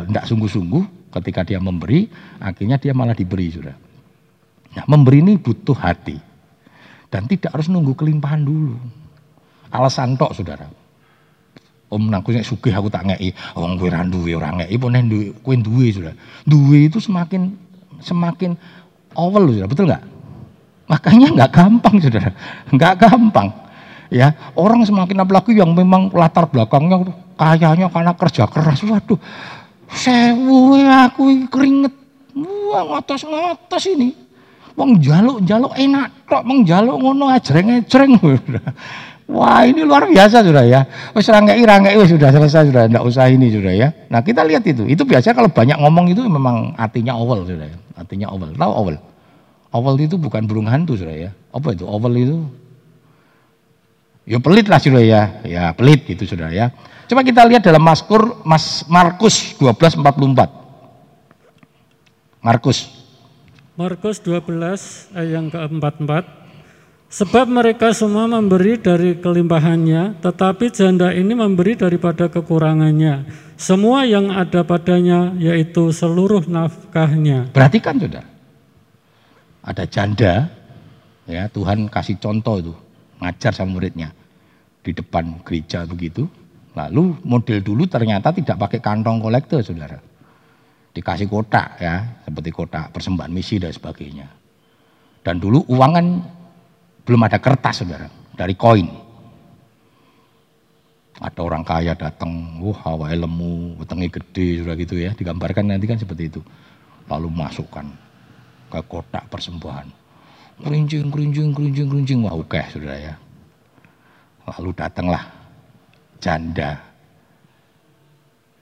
[0.07, 0.83] tidak uh, sungguh-sungguh
[1.19, 2.11] ketika dia memberi,
[2.43, 3.75] akhirnya dia malah diberi sudah.
[4.75, 6.19] Nah, memberi ini butuh hati.
[7.13, 8.73] Dan tidak harus nunggu kelimpahan dulu.
[9.69, 10.65] Alasan tok, Saudara.
[11.93, 15.29] Om nangku nek sugih aku tak ngeki, wong kowe ra duwe ora ngeki pun duwe
[15.45, 16.17] kowe duwe sudah.
[16.41, 17.53] Duwe itu semakin
[18.01, 18.57] semakin
[19.13, 20.01] awal sudah, betul nggak?
[20.89, 22.33] Makanya nggak gampang saudara,
[22.73, 23.53] nggak gampang.
[24.09, 29.21] Ya orang semakin apalagi yang memang latar belakangnya kayaknya karena kerja keras, waduh,
[29.93, 31.93] sewu aku keringet,
[32.73, 34.22] wah ngotos ngotos ini.
[34.73, 38.17] Wong jaluk jaluk enak kok, wong jaluk ngono ajreng ajreng.
[39.33, 40.83] Wah ini luar biasa sudah ya.
[41.15, 43.87] Wis rangkai rangkai sudah selesai sudah, tidak usah ini sudah ya.
[44.11, 47.77] Nah kita lihat itu, itu biasa kalau banyak ngomong itu memang artinya awal sudah ya.
[47.95, 48.95] Artinya awal, tahu awal?
[49.73, 51.31] Awal itu bukan burung hantu sudah ya.
[51.55, 52.43] Apa itu awal itu?
[54.23, 56.71] Ya pelit lah sudah ya, ya pelit gitu sudah ya.
[57.07, 60.49] Coba kita lihat dalam Maskur Mas Markus 1244.
[62.43, 63.02] Markus.
[63.73, 66.45] Markus 12 ayat yang ke-44
[67.09, 73.29] Sebab mereka semua memberi dari kelimpahannya, tetapi janda ini memberi daripada kekurangannya.
[73.53, 77.53] Semua yang ada padanya, yaitu seluruh nafkahnya.
[77.53, 78.25] Perhatikan sudah,
[79.61, 80.49] ada janda,
[81.29, 82.73] ya Tuhan kasih contoh itu,
[83.21, 84.09] ngajar sama muridnya
[84.81, 86.25] di depan gereja begitu.
[86.73, 90.01] Lalu model dulu ternyata tidak pakai kantong kolektor, saudara.
[90.93, 94.29] Dikasih kotak ya, seperti kotak persembahan misi dan sebagainya.
[95.25, 96.21] Dan dulu uangan
[97.01, 98.05] belum ada kertas saudara,
[98.37, 98.85] dari koin.
[101.17, 105.97] Ada orang kaya datang, wah hawa lemu, wetenge gede, sudah gitu ya, digambarkan nanti kan
[105.97, 106.41] seperti itu.
[107.09, 107.89] Lalu masukkan
[108.69, 109.87] ke kotak persembahan.
[110.61, 112.65] Kerincing, kerincing, kerincing, kerincing, wah oke okay,
[113.01, 113.15] ya.
[114.45, 115.23] Lalu datanglah
[116.19, 116.77] janda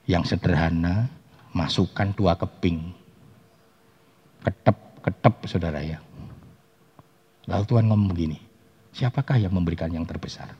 [0.06, 1.06] yang sederhana,
[1.52, 2.92] masukkan dua keping.
[4.42, 6.02] Ketep, ketep saudara ya
[7.50, 8.38] Lalu Tuhan ngomong begini,
[8.94, 10.54] siapakah yang memberikan yang terbesar?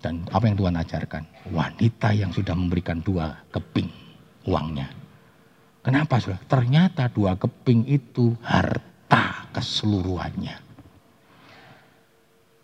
[0.00, 1.24] Dan apa yang Tuhan ajarkan?
[1.52, 3.88] Wanita yang sudah memberikan dua keping
[4.48, 4.88] uangnya.
[5.84, 6.40] Kenapa sudah?
[6.48, 10.56] Ternyata dua keping itu harta keseluruhannya.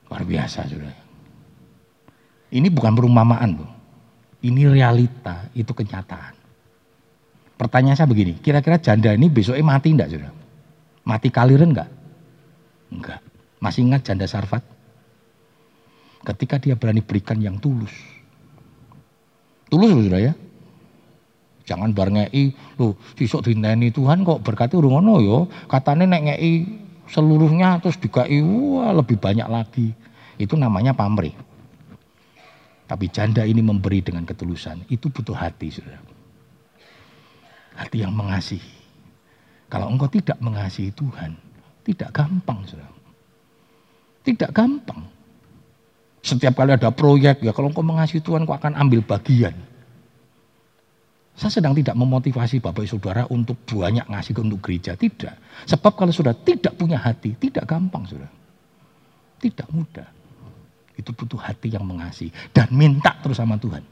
[0.08, 0.96] Luar biasa sudah.
[2.50, 3.70] Ini bukan perumpamaan loh.
[4.40, 6.32] Ini realita, itu kenyataan.
[7.60, 10.32] Pertanyaan saya begini, kira-kira janda ini besoknya mati enggak sudah?
[11.04, 11.90] Mati kaliren enggak?
[12.88, 13.20] Enggak.
[13.60, 14.64] Masih ingat janda Sarfat?
[16.24, 17.92] Ketika dia berani berikan yang tulus.
[19.68, 20.32] Tulus loh ya.
[21.68, 25.38] Jangan bar ngei, loh sisuk dineni Tuhan kok berkati urung ngono yo.
[25.68, 26.52] Katane nek ngei
[27.12, 29.92] seluruhnya terus dikai wah lebih banyak lagi.
[30.40, 31.36] Itu namanya pamrih.
[32.90, 34.82] Tapi janda ini memberi dengan ketulusan.
[34.90, 36.02] Itu butuh hati, saudara.
[37.78, 38.74] Hati yang mengasihi.
[39.70, 41.38] Kalau engkau tidak mengasihi Tuhan,
[41.86, 42.90] tidak gampang, saudara.
[44.26, 45.06] Tidak gampang.
[46.18, 49.54] Setiap kali ada proyek, ya kalau engkau mengasihi Tuhan, kau akan ambil bagian.
[51.38, 54.98] Saya sedang tidak memotivasi Bapak Saudara untuk banyak ngasih untuk gereja.
[54.98, 55.64] Tidak.
[55.70, 58.28] Sebab kalau sudah tidak punya hati, tidak gampang saudara.
[59.40, 60.19] Tidak mudah.
[60.98, 62.32] Itu butuh hati yang mengasihi.
[62.54, 63.84] Dan minta terus sama Tuhan.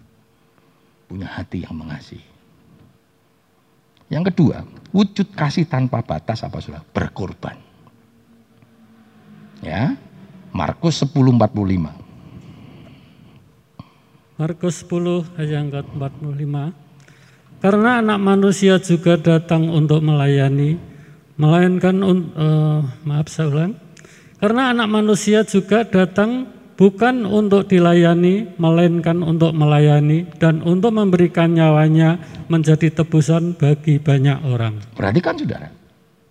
[1.08, 2.38] Punya hati yang mengasihi.
[4.08, 6.80] Yang kedua, wujud kasih tanpa batas apa sudah?
[6.96, 7.56] Berkorban.
[9.60, 10.00] Ya.
[10.48, 12.08] Markus 10:45.
[14.38, 16.54] Markus 10 ayat ke-45.
[17.58, 20.78] Karena anak manusia juga datang untuk melayani,
[21.34, 23.74] melainkan uh, maaf saya ulang.
[24.38, 26.46] Karena anak manusia juga datang
[26.78, 34.78] bukan untuk dilayani, melainkan untuk melayani dan untuk memberikan nyawanya menjadi tebusan bagi banyak orang.
[34.94, 35.68] Perhatikan saudara,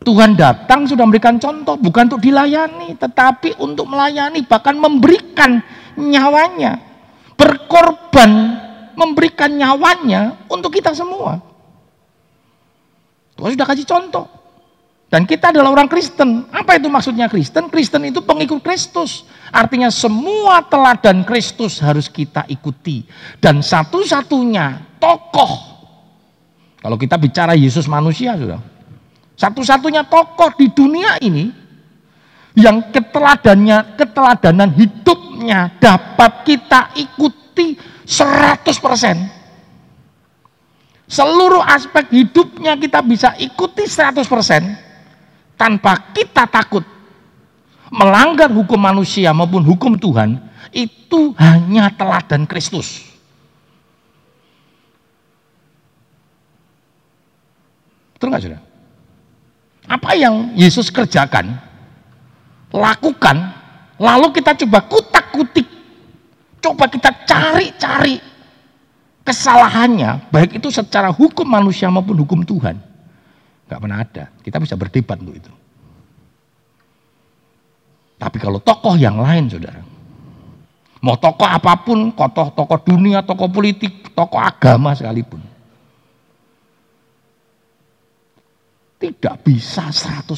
[0.08, 5.60] Tuhan datang sudah memberikan contoh, bukan untuk dilayani, tetapi untuk melayani, bahkan memberikan
[6.00, 6.80] nyawanya,
[7.36, 8.32] berkorban,
[8.96, 11.44] memberikan nyawanya untuk kita semua.
[13.36, 14.37] Tuhan sudah kasih contoh.
[15.08, 16.52] Dan kita adalah orang Kristen.
[16.52, 17.72] Apa itu maksudnya Kristen?
[17.72, 19.24] Kristen itu pengikut Kristus.
[19.56, 23.08] Artinya semua teladan Kristus harus kita ikuti.
[23.40, 25.80] Dan satu-satunya tokoh.
[26.84, 28.60] Kalau kita bicara Yesus manusia sudah.
[29.40, 31.56] Satu-satunya tokoh di dunia ini
[32.60, 38.60] yang keteladannya, keteladanan hidupnya dapat kita ikuti 100%.
[41.08, 44.87] Seluruh aspek hidupnya kita bisa ikuti 100%
[45.58, 46.86] tanpa kita takut.
[47.88, 50.40] melanggar hukum manusia maupun hukum Tuhan
[50.76, 53.08] itu hanya teladan Kristus.
[58.18, 58.62] Betul nggak sudah?
[59.88, 61.56] Apa yang Yesus kerjakan,
[62.76, 63.38] lakukan,
[63.96, 65.68] lalu kita coba kutak-kutik,
[66.60, 68.20] coba kita cari-cari
[69.24, 72.87] kesalahannya, baik itu secara hukum manusia maupun hukum Tuhan.
[73.68, 74.32] Gak pernah ada.
[74.40, 75.52] Kita bisa berdebat untuk itu.
[78.18, 79.84] Tapi kalau tokoh yang lain, saudara,
[81.06, 85.38] mau tokoh apa pun, tokoh tokoh dunia, tokoh politik, tokoh agama sekalipun,
[88.98, 90.34] tidak bisa 100%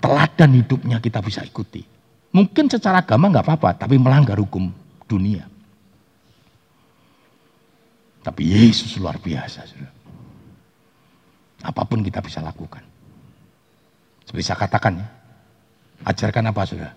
[0.00, 1.84] teladan hidupnya kita bisa ikuti.
[2.32, 4.72] Mungkin secara agama nggak apa-apa, tapi melanggar hukum
[5.04, 5.44] dunia.
[8.24, 10.03] Tapi Yesus luar biasa, saudara.
[11.64, 12.84] Apa pun kita bisa lakukan.
[14.28, 15.06] Seperti saya katakan ya,
[16.04, 16.92] ajarkan apa sudah?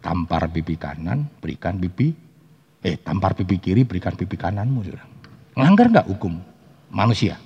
[0.00, 2.12] Tampar pipi kanan, berikan pipi,
[2.84, 5.04] eh tampar pipi kiri, berikan pipi kananmu sudah.
[5.56, 6.36] Melanggar nggak hukum
[6.92, 7.36] manusia?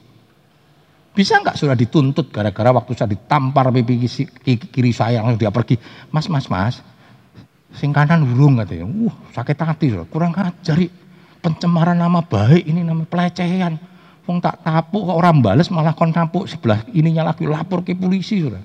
[1.15, 4.07] Bisa nggak sudah dituntut gara-gara waktu saya ditampar pipi
[4.71, 5.79] kiri saya langsung dia pergi.
[6.11, 6.83] Mas, mas, mas,
[7.75, 8.87] sing kanan urung katanya.
[8.87, 10.91] Wah sakit hati sudah, kurang ajari
[11.39, 13.94] pencemaran nama baik ini nama pelecehan
[14.25, 18.41] Wong tak tapuk kok orang bales malah kon tapuk sebelah ininya lagi lapor ke polisi
[18.41, 18.61] sudah.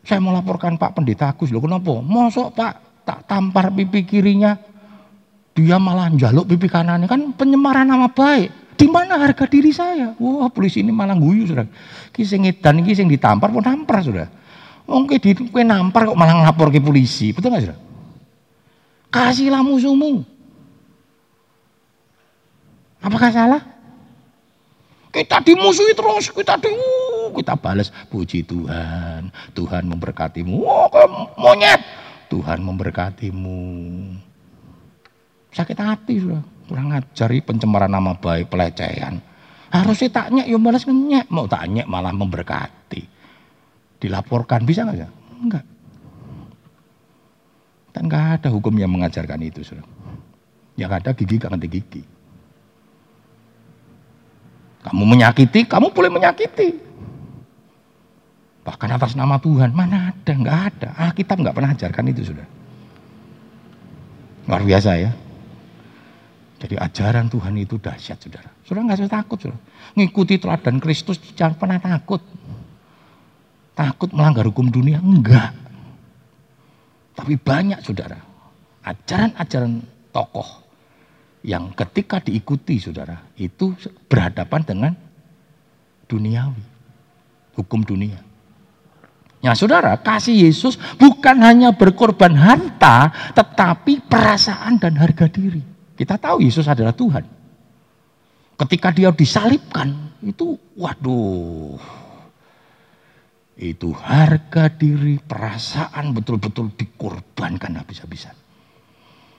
[0.00, 2.00] Saya mau laporkan Pak Pendeta Agus loh kenapa?
[2.00, 4.56] Mosok Pak tak tampar pipi kirinya
[5.52, 8.72] dia malah jaluk pipi kanannya kan penyemaran nama baik.
[8.80, 10.16] Di mana harga diri saya?
[10.16, 11.68] Wah polisi ini malah guyu sudah.
[12.16, 14.32] Kisah ngedan kisah ditampar pun nampar sudah.
[14.88, 17.78] Mungkin di kue nampar kok malah ngelapor ke polisi, betul nggak sudah?
[19.12, 20.24] Kasihlah musuhmu.
[23.04, 23.62] Apakah salah?
[25.10, 29.34] Kita dimusuhi terus, kita di, uh, kita balas puji Tuhan.
[29.58, 30.54] Tuhan memberkatimu.
[30.62, 30.86] Oh,
[31.34, 31.82] monyet.
[32.30, 33.58] Tuhan memberkatimu.
[35.50, 36.42] Sakit hati sudah.
[36.70, 39.18] Kurang ngajari pencemaran nama baik, pelecehan.
[39.74, 41.26] Harusnya tak nyek, ya balas nyek.
[41.26, 43.02] Mau tak malah memberkati.
[43.98, 45.08] Dilaporkan, bisa nggak ya?
[45.42, 45.64] Enggak.
[47.90, 49.66] Dan nggak ada hukum yang mengajarkan itu.
[49.66, 49.82] Sudah.
[50.78, 52.02] Yang ada gigi ganti gigi.
[54.80, 56.80] Kamu menyakiti, kamu boleh menyakiti.
[58.64, 60.88] Bahkan atas nama Tuhan, mana ada, nggak ada.
[60.96, 62.46] Alkitab nggak pernah ajarkan itu sudah.
[64.48, 65.12] Luar biasa ya.
[66.60, 68.52] Jadi ajaran Tuhan itu dahsyat saudara.
[68.64, 69.60] Saudara nggak usah takut saudara.
[69.96, 72.20] Ngikuti teladan Kristus jangan pernah takut.
[73.72, 75.00] Takut melanggar hukum dunia?
[75.00, 75.56] Enggak.
[77.16, 78.20] Tapi banyak saudara.
[78.84, 79.80] Ajaran-ajaran
[80.12, 80.60] tokoh
[81.40, 83.72] yang ketika diikuti saudara itu
[84.06, 84.92] berhadapan dengan
[86.04, 86.64] duniawi
[87.56, 88.20] hukum dunia
[89.40, 95.64] Ya saudara, kasih Yesus bukan hanya berkorban harta, tetapi perasaan dan harga diri.
[95.96, 97.24] Kita tahu Yesus adalah Tuhan.
[98.60, 101.80] Ketika dia disalibkan, itu waduh.
[103.56, 108.36] Itu harga diri, perasaan betul-betul dikorbankan habis-habisan.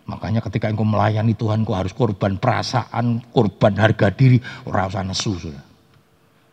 [0.10, 5.38] Makanya ketika engkau melayani Tuhan, engkau harus korban perasaan, korban harga diri, orang usah nesu.
[5.38, 5.64] Sudah.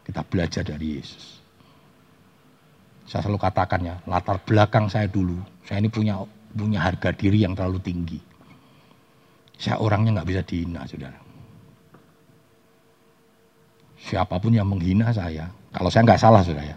[0.04, 1.40] Kita belajar dari Yesus.
[3.08, 6.20] Saya selalu katakan ya, latar belakang saya dulu, saya ini punya
[6.52, 8.20] punya harga diri yang terlalu tinggi.
[9.56, 11.16] Saya orangnya nggak bisa dihina, saudara.
[13.98, 16.76] Siapa pun yang menghina saya, kalau saya nggak salah, saudara ya.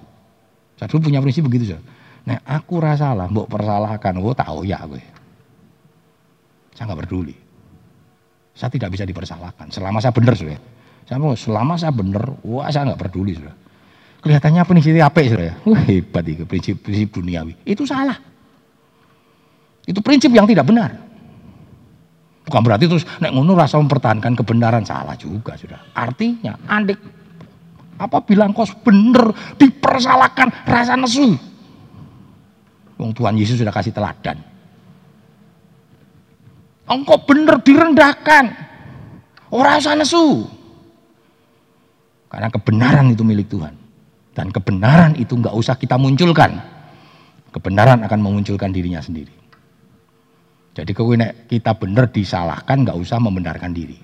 [0.80, 1.86] Saya dulu punya prinsip begitu, saudara.
[2.22, 5.04] Nah, aku rasa lah, mbok persalahkan, oh tahu ya gue.
[6.76, 7.36] Saya nggak peduli.
[8.52, 9.72] Saya tidak bisa dipersalahkan.
[9.72, 10.60] Selama saya benar sudah.
[11.08, 13.56] Saya selama saya benar, wah saya nggak peduli sudah.
[14.22, 15.56] Kelihatannya prinsip apa sudah ya?
[15.66, 17.58] Wah hebat itu prinsip prinsip duniawi.
[17.66, 18.16] Itu salah.
[19.82, 20.94] Itu prinsip yang tidak benar.
[22.46, 25.82] Bukan berarti terus nek ngono rasa mempertahankan kebenaran salah juga sudah.
[25.98, 27.02] Artinya andik
[28.02, 31.38] apa bilang kos bener dipersalahkan rasa nesu.
[33.02, 34.51] Wong Tuhan Yesus sudah kasih teladan.
[36.92, 38.52] Engkau benar direndahkan.
[39.48, 40.44] Orang usah nesu.
[42.28, 43.72] Karena kebenaran itu milik Tuhan.
[44.36, 46.60] Dan kebenaran itu nggak usah kita munculkan.
[47.52, 49.32] Kebenaran akan memunculkan dirinya sendiri.
[50.72, 50.92] Jadi
[51.52, 54.00] kita benar disalahkan nggak usah membenarkan diri.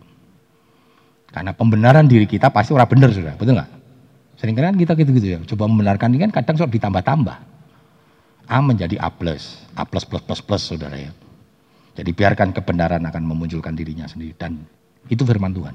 [1.31, 3.71] Karena pembenaran diri kita pasti orang benar sudah, betul nggak?
[4.35, 7.37] Sering kan kita gitu-gitu ya, coba membenarkan ini kan kadang sudah ditambah-tambah.
[8.47, 11.11] A menjadi A plus, A plus plus plus plus saudara ya.
[11.97, 14.61] Jadi biarkan kebenaran akan memunculkan dirinya sendiri dan
[15.09, 15.73] itu firman Tuhan.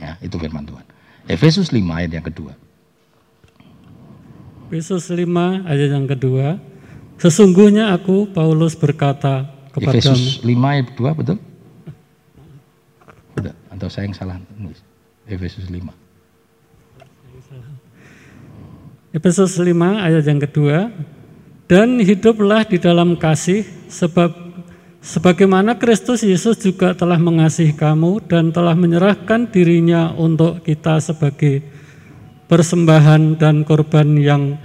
[0.00, 0.84] Ya, itu firman Tuhan.
[1.28, 2.56] Efesus 5 ayat yang kedua.
[4.72, 6.56] Efesus 5 ayat yang kedua.
[7.20, 10.00] Sesungguhnya aku Paulus berkata kepadamu.
[10.00, 11.36] Efesus 5 ayat 2 betul?
[13.36, 13.54] Betul.
[13.68, 14.80] Atau saya yang salah nulis.
[15.28, 15.92] Efesus 5.
[19.12, 20.88] Efesus 5 ayat yang kedua.
[21.66, 24.45] Dan hiduplah di dalam kasih sebab
[25.06, 31.62] sebagaimana Kristus Yesus juga telah mengasihi kamu dan telah menyerahkan dirinya untuk kita sebagai
[32.50, 34.58] persembahan dan korban yang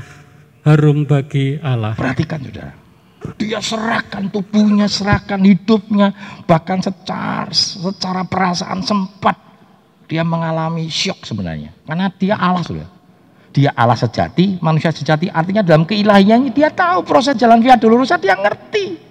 [0.65, 1.93] harum bagi Allah.
[1.93, 2.73] Perhatikan saudara.
[3.37, 6.09] Dia serahkan tubuhnya, serahkan hidupnya,
[6.49, 9.37] bahkan secara secara perasaan sempat
[10.09, 11.69] dia mengalami syok sebenarnya.
[11.85, 12.89] Karena dia Allah sudah.
[13.51, 18.33] Dia Allah sejati, manusia sejati artinya dalam keilahiannya dia tahu proses jalan via dolorosa dia
[18.33, 19.10] ngerti.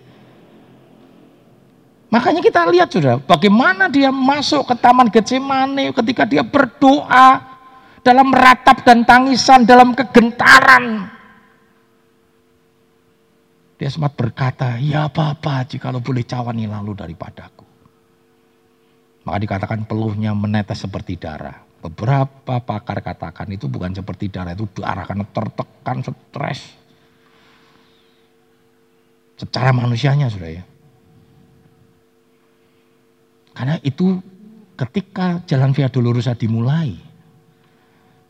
[2.11, 7.39] Makanya kita lihat sudah bagaimana dia masuk ke taman Getsemane ketika dia berdoa
[8.03, 11.07] dalam ratap dan tangisan, dalam kegentaran.
[13.79, 17.65] Dia sempat berkata, ya apa-apa jikalau boleh cawani lalu daripadaku.
[19.25, 21.65] Maka dikatakan peluhnya menetes seperti darah.
[21.81, 26.61] Beberapa pakar katakan itu bukan seperti darah, itu darah karena tertekan, stres.
[29.41, 30.65] Secara manusianya sudah ya.
[33.61, 34.17] Karena itu
[34.73, 36.97] ketika jalan Via Dolorosa dimulai,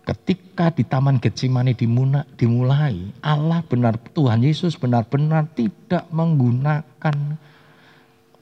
[0.03, 1.79] ketika di Taman Getsemani
[2.35, 7.39] dimulai, Allah benar Tuhan Yesus benar-benar tidak menggunakan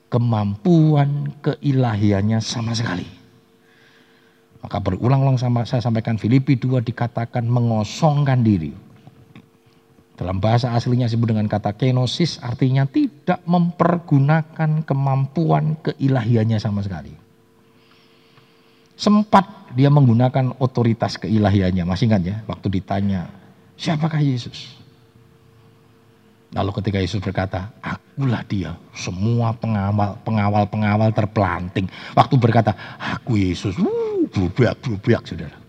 [0.08, 3.04] kemampuan keilahiannya sama sekali.
[4.64, 8.72] Maka berulang-ulang sama saya sampaikan Filipi 2 dikatakan mengosongkan diri.
[10.18, 17.14] Dalam bahasa aslinya disebut dengan kata kenosis artinya tidak mempergunakan kemampuan keilahiannya sama sekali.
[18.98, 23.30] Sempat dia menggunakan otoritas keilahiannya, masih ingat ya waktu ditanya,
[23.78, 24.74] siapakah Yesus?
[26.50, 31.86] Lalu ketika Yesus berkata, akulah dia, semua pengawal pengawal pengawal terpelanting.
[32.18, 35.67] Waktu berkata, aku Yesus, uh, berubah-berubah saudara.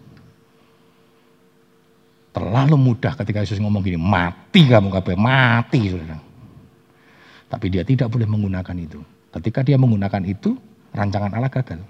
[2.40, 6.16] Terlalu mudah ketika Yesus ngomong gini, mati kamu kabeh, mati saudara.
[7.52, 9.04] Tapi dia tidak boleh menggunakan itu.
[9.36, 10.56] Ketika dia menggunakan itu,
[10.96, 11.84] rancangan Allah gagal.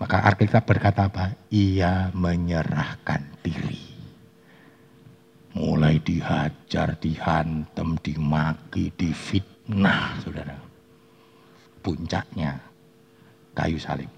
[0.00, 1.36] Maka Alkitab berkata apa?
[1.52, 3.92] Ia menyerahkan diri.
[5.54, 10.56] Mulai dihajar, dihantam, dimaki, difitnah, saudara.
[11.84, 12.56] Puncaknya
[13.52, 14.08] kayu salib.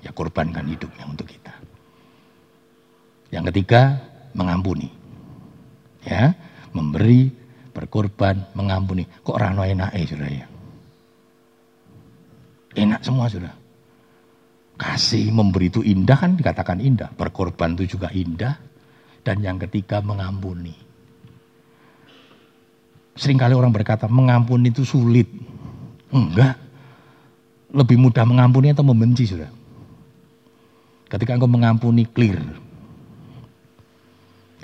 [0.00, 1.45] Ya korbankan hidupnya untuk kita.
[3.36, 4.00] Yang ketiga,
[4.32, 4.88] mengampuni.
[6.08, 6.32] Ya,
[6.72, 7.28] memberi,
[7.76, 9.04] berkorban, mengampuni.
[9.04, 10.46] Kok rano enak eh sudah ya?
[12.80, 13.52] Enak semua sudah.
[14.80, 17.12] Kasih memberi itu indah kan dikatakan indah.
[17.12, 18.56] Berkorban itu juga indah.
[19.20, 20.72] Dan yang ketiga mengampuni.
[23.16, 25.28] Seringkali orang berkata mengampuni itu sulit.
[26.08, 26.56] Enggak
[27.76, 29.50] lebih mudah mengampuni atau membenci sudah.
[31.10, 32.65] Ketika engkau mengampuni clear.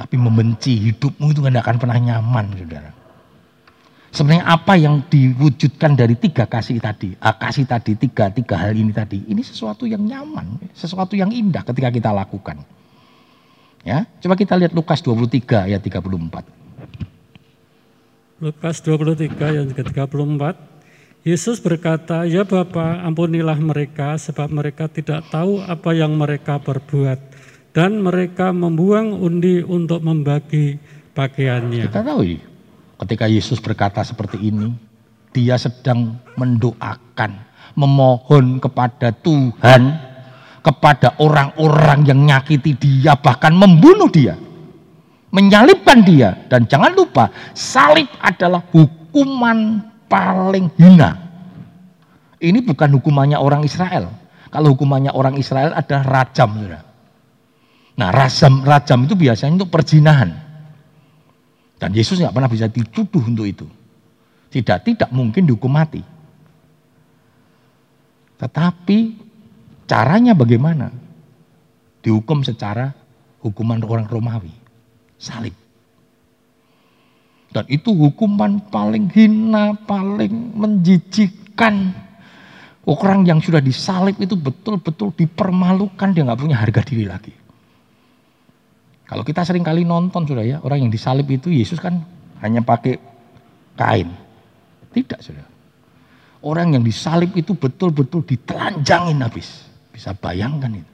[0.02, 2.90] Tapi membenci hidupmu itu tidak akan pernah nyaman saudara.
[4.12, 8.92] Sebenarnya apa yang diwujudkan dari tiga kasih tadi, ah, kasih tadi, tiga, tiga hal ini
[8.92, 12.60] tadi, ini sesuatu yang nyaman, sesuatu yang indah ketika kita lakukan.
[13.86, 16.44] Ya, coba kita lihat Lukas 23 ayat 34.
[18.42, 20.60] Lukas 23 ayat 34.
[21.24, 27.31] Yesus berkata, "Ya Bapa, ampunilah mereka sebab mereka tidak tahu apa yang mereka perbuat
[27.72, 30.76] dan mereka membuang undi untuk membagi
[31.16, 32.40] pakaiannya." Kita tahu ya,
[33.04, 34.72] ketika Yesus berkata seperti ini,
[35.32, 37.32] dia sedang mendoakan,
[37.74, 39.96] memohon kepada Tuhan,
[40.62, 44.36] kepada orang-orang yang nyakiti dia, bahkan membunuh dia,
[45.32, 46.36] menyalibkan dia.
[46.46, 51.18] Dan jangan lupa, salib adalah hukuman paling hina.
[52.38, 54.12] Ini bukan hukumannya orang Israel.
[54.52, 56.52] Kalau hukumannya orang Israel ada rajam.
[57.96, 60.32] Nah rajam, rajam itu biasanya untuk perzinahan.
[61.76, 63.66] Dan Yesus nggak pernah bisa dituduh untuk itu.
[64.52, 66.00] Tidak, tidak mungkin dihukum mati.
[68.38, 68.98] Tetapi
[69.90, 70.94] caranya bagaimana?
[72.02, 72.94] Dihukum secara
[73.42, 74.54] hukuman orang Romawi.
[75.18, 75.54] Salib.
[77.52, 81.92] Dan itu hukuman paling hina, paling menjijikkan.
[82.82, 87.41] Orang yang sudah disalib itu betul-betul dipermalukan, dia nggak punya harga diri lagi.
[89.12, 92.00] Kalau kita sering kali nonton sudah ya, orang yang disalib itu Yesus kan
[92.40, 92.96] hanya pakai
[93.76, 94.08] kain.
[94.88, 95.44] Tidak sudah.
[96.40, 99.68] Orang yang disalib itu betul-betul ditelanjangin habis.
[99.92, 100.92] Bisa bayangkan itu.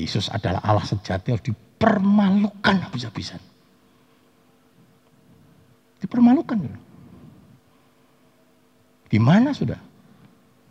[0.00, 3.44] Yesus adalah Allah sejati harus dipermalukan habis-habisan.
[6.00, 6.64] Dipermalukan.
[9.12, 9.76] Gimana sudah?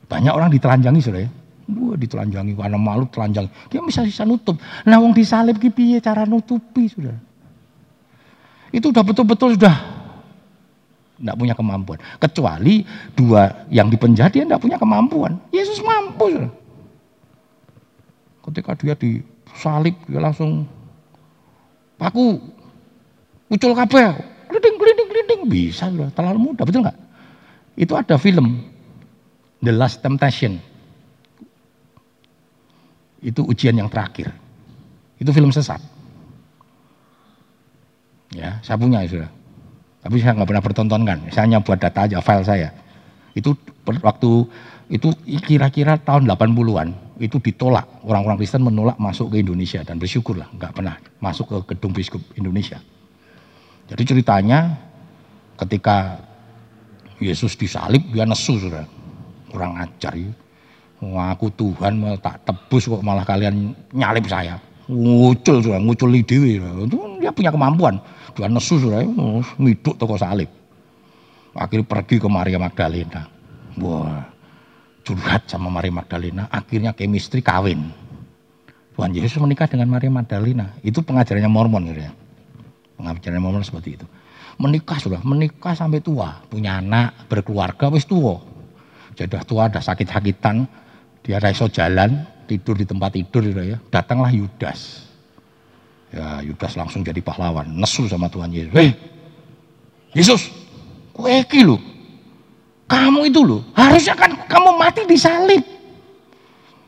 [0.09, 1.29] Banyak orang ditelanjangi sudah ya.
[1.69, 3.45] Wah ditelanjangi karena malu telanjang.
[3.69, 4.57] Dia bisa bisa nutup.
[4.89, 7.13] Nah wong disalib ki piye cara nutupi sudah.
[8.73, 9.75] Itu udah betul-betul sudah
[11.19, 11.99] tidak punya kemampuan.
[12.17, 12.81] Kecuali
[13.13, 15.37] dua yang dipenjara dia tidak punya kemampuan.
[15.53, 16.51] Yesus mampu sudah.
[18.49, 20.65] Ketika dia disalib dia langsung
[21.99, 22.39] paku
[23.51, 24.15] ucul kabel,
[24.49, 26.97] gliding gliding gliding bisa sudah terlalu mudah betul nggak?
[27.77, 28.65] Itu ada film
[29.61, 30.68] The Last Temptation
[33.19, 34.31] itu ujian yang terakhir.
[35.19, 35.79] Itu film sesat.
[38.31, 39.31] Ya, saya punya ya sudah.
[39.99, 41.17] Tapi saya nggak pernah pertontonkan.
[41.33, 42.69] Saya hanya buat data aja file saya.
[43.35, 44.47] Itu waktu
[44.89, 45.13] itu
[45.45, 50.95] kira-kira tahun 80-an itu ditolak orang-orang Kristen menolak masuk ke Indonesia dan bersyukurlah nggak pernah
[51.19, 52.79] masuk ke gedung biskup Indonesia.
[53.91, 54.79] Jadi ceritanya
[55.59, 56.23] ketika
[57.19, 58.87] Yesus disalib dia nesu sudah
[59.51, 60.31] kurang ajar ya.
[60.99, 64.59] Wah, aku Tuhan mau tak tebus kok malah kalian nyalip saya.
[64.91, 66.59] Ngucul sudah, ngucul di dewi.
[66.59, 67.95] Itu dia punya kemampuan.
[68.35, 69.05] Dia nesu sudah,
[69.55, 70.51] ngiduk toko salib.
[71.55, 73.31] Akhirnya pergi ke Maria Magdalena.
[73.79, 74.27] Wah,
[75.07, 76.51] curhat sama Maria Magdalena.
[76.51, 77.95] Akhirnya chemistry kawin.
[78.99, 80.75] Tuhan Yesus menikah dengan Maria Magdalena.
[80.83, 82.11] Itu pengajarannya Mormon gitu ya.
[82.99, 84.05] Pengajarannya Mormon seperti itu.
[84.59, 86.43] Menikah sudah, menikah sampai tua.
[86.51, 88.43] Punya anak, berkeluarga, wis tua.
[89.15, 90.67] Jadi tua, ada sakit-sakitan
[91.29, 93.77] dia raiso jalan, tidur di tempat tidur ya.
[93.93, 95.05] Datanglah Yudas.
[96.09, 98.73] Ya, Yudas langsung jadi pahlawan, nesu sama Tuhan Yesus.
[98.73, 98.89] Hei,
[100.17, 100.49] Yesus,
[101.13, 101.77] kue lu.
[102.89, 105.61] Kamu itu lu, harusnya kan kamu mati di salib.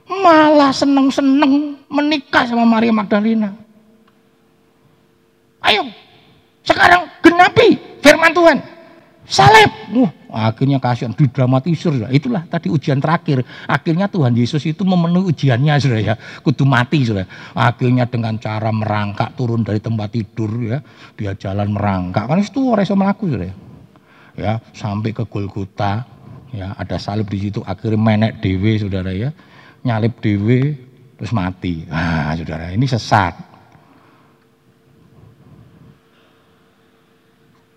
[0.10, 3.54] Malah seneng-seneng menikah sama Maria Magdalena.
[5.62, 5.86] Ayo,
[6.66, 8.58] sekarang genapi firman Tuhan.
[9.32, 9.72] Salib.
[9.96, 13.48] Uh, akhirnya kasihan didramatisir itulah tadi ujian terakhir.
[13.64, 16.16] Akhirnya Tuhan Yesus itu memenuhi ujiannya sudah ya.
[16.44, 17.24] Kudu mati sudah
[17.56, 20.84] akhirnya dengan cara merangkak turun dari tempat tidur ya.
[21.16, 22.28] Dia jalan merangkak.
[22.28, 23.56] Kan itu yang melaku sudah ya.
[24.36, 26.04] ya sampai ke Golgota
[26.52, 26.76] ya.
[26.76, 27.64] Ada salib di situ.
[27.64, 29.32] Akhirnya menek dewe saudara ya.
[29.88, 30.76] Nyalip dewe
[31.16, 31.88] terus mati.
[31.88, 33.51] Ah saudara ini sesat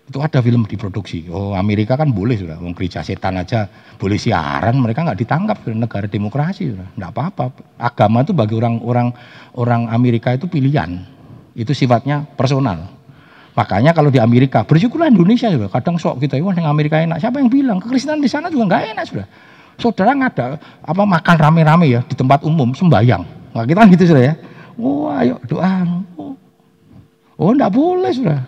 [0.05, 1.25] Itu ada film diproduksi.
[1.33, 3.65] Oh Amerika kan boleh sudah, mau gereja setan aja
[3.97, 7.45] boleh siaran, mereka nggak ditangkap negara demokrasi sudah, nggak apa-apa.
[7.81, 9.09] Agama itu bagi orang-orang
[9.57, 11.01] orang Amerika itu pilihan,
[11.57, 12.85] itu sifatnya personal.
[13.57, 15.71] Makanya kalau di Amerika bersyukurlah Indonesia sudah.
[15.71, 17.23] Kadang sok kita, wah yang Amerika enak.
[17.23, 19.27] Siapa yang bilang kekristenan di sana juga nggak enak sudah.
[19.81, 23.23] Saudara ngada apa makan rame-rame ya di tempat umum sembayang.
[23.57, 24.33] Nah, kita gitu sudah ya.
[24.75, 25.87] Wah, ayo doa.
[26.19, 26.35] Oh,
[27.39, 28.43] oh enggak boleh sudah.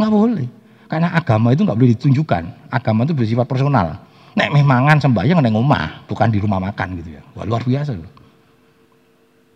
[0.00, 0.48] Nggak boleh.
[0.88, 2.72] Karena agama itu nggak boleh ditunjukkan.
[2.72, 4.00] Agama itu bersifat personal.
[4.32, 7.22] Nek memangan sembahyang neng rumah, bukan di rumah makan gitu ya.
[7.36, 8.08] Wah, luar biasa loh.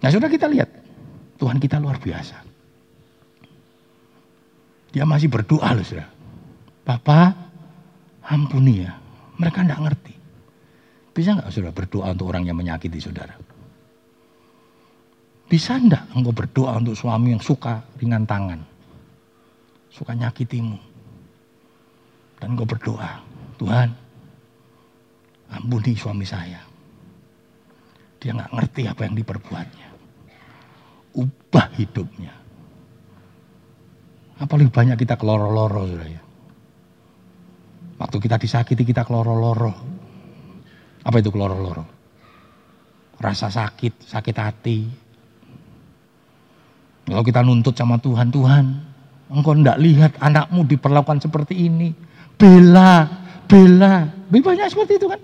[0.04, 0.68] Nah sudah kita lihat,
[1.40, 2.36] Tuhan kita luar biasa.
[4.92, 6.06] Dia masih berdoa loh sudah.
[6.84, 7.32] Bapak,
[8.28, 8.92] ampuni ya.
[9.40, 10.14] Mereka nggak ngerti.
[11.16, 13.34] Bisa nggak sudah berdoa untuk orang yang menyakiti saudara?
[15.48, 18.73] Bisa enggak engkau berdoa untuk suami yang suka ringan tangan?
[19.94, 20.78] Suka nyakitimu.
[22.42, 23.22] Dan kau berdoa,
[23.56, 23.88] Tuhan,
[25.54, 26.58] ampuni suami saya.
[28.18, 29.88] Dia nggak ngerti apa yang diperbuatnya.
[31.14, 32.34] Ubah hidupnya.
[34.34, 36.22] Apa lebih banyak kita keloro-loro, sudah ya.
[38.02, 39.70] Waktu kita disakiti kita keloro-loro.
[41.06, 41.86] Apa itu keloro-loro?
[43.22, 44.78] Rasa sakit, sakit hati.
[47.06, 48.93] Kalau kita nuntut sama Tuhan, Tuhan,
[49.34, 51.90] Engkau tidak lihat anakmu diperlakukan seperti ini.
[52.38, 53.10] Bela,
[53.50, 54.06] bela.
[54.30, 55.18] Lebih banyak seperti itu kan.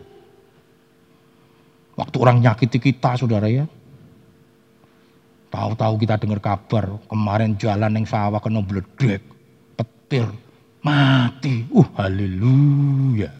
[1.94, 3.70] Waktu orang nyakiti kita saudara ya.
[5.50, 9.22] Tahu-tahu kita dengar kabar kemarin jalan yang sawah kena bledek,
[9.74, 10.26] petir,
[10.82, 11.66] mati.
[11.70, 13.30] Uh, haleluya.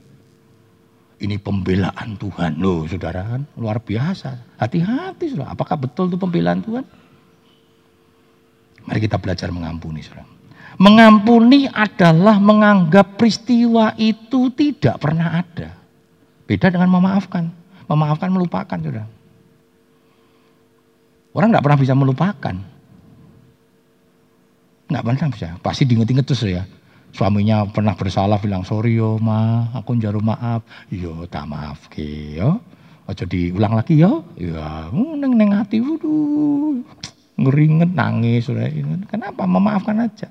[1.21, 4.59] Ini pembelaan Tuhan loh saudara kan luar biasa.
[4.59, 5.55] Hati-hati saudara.
[5.55, 6.85] Apakah betul itu pembelaan Tuhan?
[8.89, 10.40] Mari kita belajar mengampuni saudara.
[10.81, 15.77] Mengampuni adalah menganggap peristiwa itu tidak pernah ada.
[16.49, 17.53] Beda dengan memaafkan.
[17.85, 19.05] Memaafkan melupakan, sudah.
[21.37, 22.57] Orang nggak pernah bisa melupakan.
[24.89, 25.49] Nggak pernah bisa.
[25.61, 26.65] Pasti diinget-inget terus ya.
[27.13, 30.65] Suaminya pernah bersalah bilang sorry yo ma, aku jarum maaf.
[30.89, 32.57] Yo tak maaf ke yo.
[33.05, 34.25] Ojo diulang lagi yo.
[34.41, 36.81] Ya, neng neng hati wudu.
[37.41, 38.69] ngeringet, nangis, saudara.
[39.09, 39.49] Kenapa?
[39.49, 40.29] Memaafkan aja.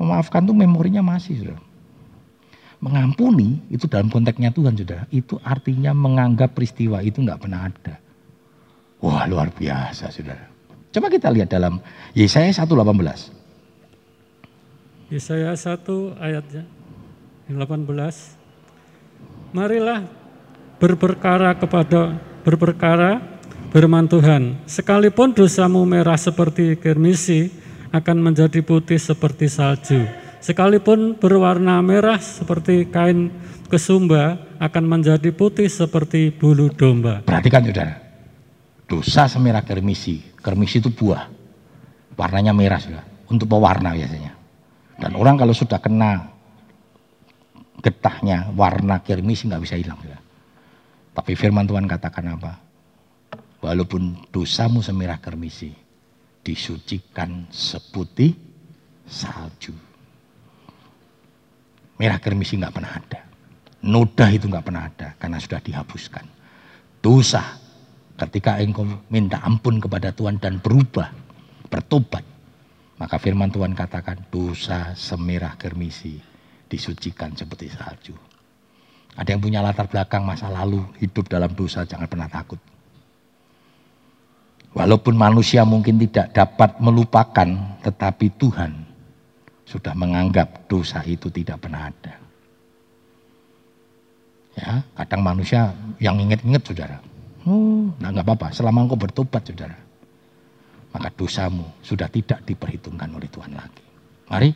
[0.00, 1.60] Memaafkan tuh memorinya masih, saudara.
[2.80, 5.04] Mengampuni itu dalam konteksnya Tuhan, saudara.
[5.12, 8.00] Itu artinya menganggap peristiwa itu nggak pernah ada.
[9.04, 10.48] Wah luar biasa, saudara.
[10.88, 11.84] Coba kita lihat dalam
[12.16, 13.28] Yesaya 1:18.
[15.12, 16.64] Yesaya 1 ayatnya
[17.52, 18.38] 18.
[19.52, 20.08] Marilah
[20.80, 23.20] berperkara kepada berperkara
[23.68, 24.56] firman Tuhan.
[24.64, 27.52] Sekalipun dosamu merah seperti kirmisi
[27.90, 30.06] akan menjadi putih seperti salju.
[30.40, 33.28] Sekalipun berwarna merah seperti kain
[33.68, 37.20] kesumba akan menjadi putih seperti bulu domba.
[37.26, 37.94] Perhatikan saudara.
[38.88, 40.22] Dosa semerah kermisi.
[40.40, 41.28] Kermisi itu buah.
[42.16, 43.04] Warnanya merah sudah.
[43.30, 44.32] Untuk pewarna biasanya.
[44.98, 46.30] Dan orang kalau sudah kena
[47.80, 50.00] getahnya warna kirmis nggak bisa hilang.
[50.04, 50.18] Ya.
[51.16, 52.60] Tapi firman Tuhan katakan apa?
[53.60, 55.72] Walaupun dosamu semerah kermisi,
[56.50, 58.34] disucikan seputih
[59.06, 59.70] salju.
[61.94, 63.20] Merah kermisi nggak pernah ada.
[63.86, 66.26] Noda itu nggak pernah ada karena sudah dihapuskan.
[66.98, 67.54] Dosa
[68.18, 68.82] ketika engkau
[69.14, 71.14] minta ampun kepada Tuhan dan berubah,
[71.70, 72.26] bertobat,
[72.98, 76.18] maka firman Tuhan katakan dosa semerah kermisi
[76.66, 78.18] disucikan seperti salju.
[79.14, 82.58] Ada yang punya latar belakang masa lalu hidup dalam dosa jangan pernah takut.
[84.70, 87.48] Walaupun manusia mungkin tidak dapat melupakan,
[87.82, 88.72] tetapi Tuhan
[89.66, 92.14] sudah menganggap dosa itu tidak pernah ada.
[94.54, 97.02] Ya, kadang manusia yang inget-inget saudara.
[97.46, 99.78] Oh, nah nggak apa-apa, selama engkau bertobat saudara.
[100.90, 103.82] Maka dosamu sudah tidak diperhitungkan oleh Tuhan lagi.
[104.30, 104.50] Mari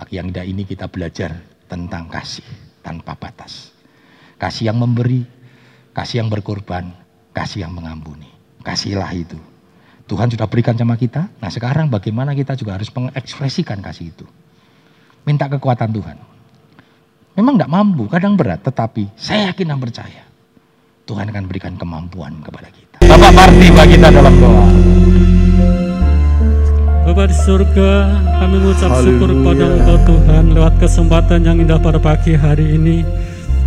[0.00, 2.46] Pagi yang indah ini kita belajar tentang kasih
[2.80, 3.68] tanpa batas.
[4.40, 5.28] Kasih yang memberi,
[5.92, 6.88] kasih yang berkorban,
[7.36, 8.29] kasih yang mengampuni.
[8.60, 9.38] Kasihlah itu.
[10.10, 11.30] Tuhan sudah berikan sama kita.
[11.38, 14.26] Nah sekarang bagaimana kita juga harus mengekspresikan kasih itu.
[15.22, 16.16] Minta kekuatan Tuhan.
[17.38, 18.60] Memang tidak mampu, kadang berat.
[18.66, 20.22] Tetapi saya yakin dan percaya.
[21.06, 22.96] Tuhan akan berikan kemampuan kepada kita.
[23.06, 24.66] Bapak Marti bagi kita dalam doa.
[27.06, 27.90] Bapak di surga,
[28.38, 33.02] kami mengucap syukur kepada Engkau Tuhan lewat kesempatan yang indah pada pagi hari ini.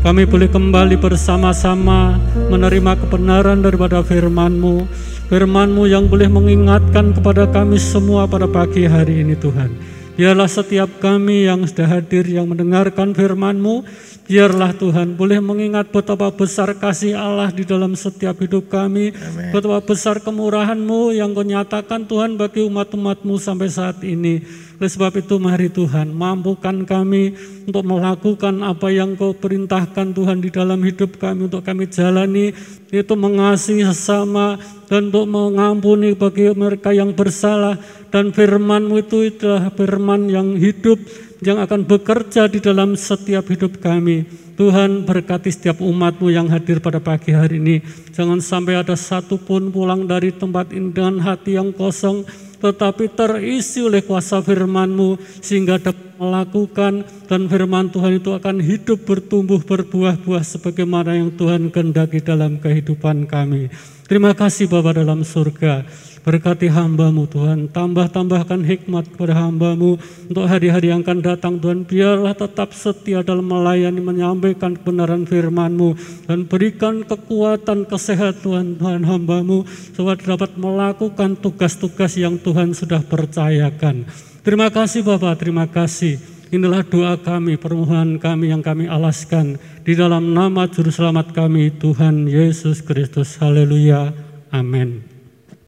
[0.03, 2.19] Kami boleh kembali bersama-sama
[2.51, 4.83] menerima kebenaran daripada firman-Mu.
[5.31, 9.71] Firman-Mu yang boleh mengingatkan kepada kami semua pada pagi hari ini Tuhan.
[10.19, 13.87] Biarlah setiap kami yang sudah hadir yang mendengarkan firman-Mu
[14.23, 19.11] Biarlah Tuhan boleh mengingat betapa besar kasih Allah di dalam setiap hidup kami.
[19.11, 19.51] Amen.
[19.51, 24.39] Betapa besar kemurahan-Mu yang kau nyatakan Tuhan bagi umat-umat-Mu sampai saat ini.
[24.79, 27.35] Oleh sebab itu mari Tuhan mampukan kami
[27.67, 32.55] untuk melakukan apa yang kau perintahkan Tuhan di dalam hidup kami untuk kami jalani
[32.91, 34.59] itu mengasihi sesama
[34.91, 37.79] dan untuk mengampuni bagi mereka yang bersalah
[38.11, 40.99] dan firman-Mu itu adalah firman yang hidup
[41.43, 44.23] yang akan bekerja di dalam setiap hidup kami.
[44.55, 47.83] Tuhan berkati setiap umatmu yang hadir pada pagi hari ini.
[48.15, 52.23] Jangan sampai ada satu pun pulang dari tempat ini dengan hati yang kosong,
[52.63, 59.59] tetapi terisi oleh kuasa firman-Mu sehingga dapat melakukan dan firman Tuhan itu akan hidup bertumbuh
[59.59, 63.67] berbuah-buah sebagaimana yang Tuhan kehendaki dalam kehidupan kami.
[64.07, 65.83] Terima kasih Bapa dalam surga.
[66.23, 69.99] Berkati hambamu Tuhan, tambah-tambahkan hikmat kepada hambamu
[70.31, 71.83] untuk hari-hari yang akan datang Tuhan.
[71.83, 75.99] Biarlah tetap setia dalam melayani, menyampaikan kebenaran firmanmu
[76.31, 84.07] dan berikan kekuatan, kesehatan Tuhan hambamu supaya dapat melakukan tugas-tugas yang Tuhan sudah percayakan.
[84.47, 86.23] Terima kasih Bapak, terima kasih.
[86.55, 92.31] Inilah doa kami, permohonan kami yang kami alaskan di dalam nama Juru Selamat kami, Tuhan
[92.31, 93.35] Yesus Kristus.
[93.41, 94.13] Haleluya.
[94.53, 95.12] Amin.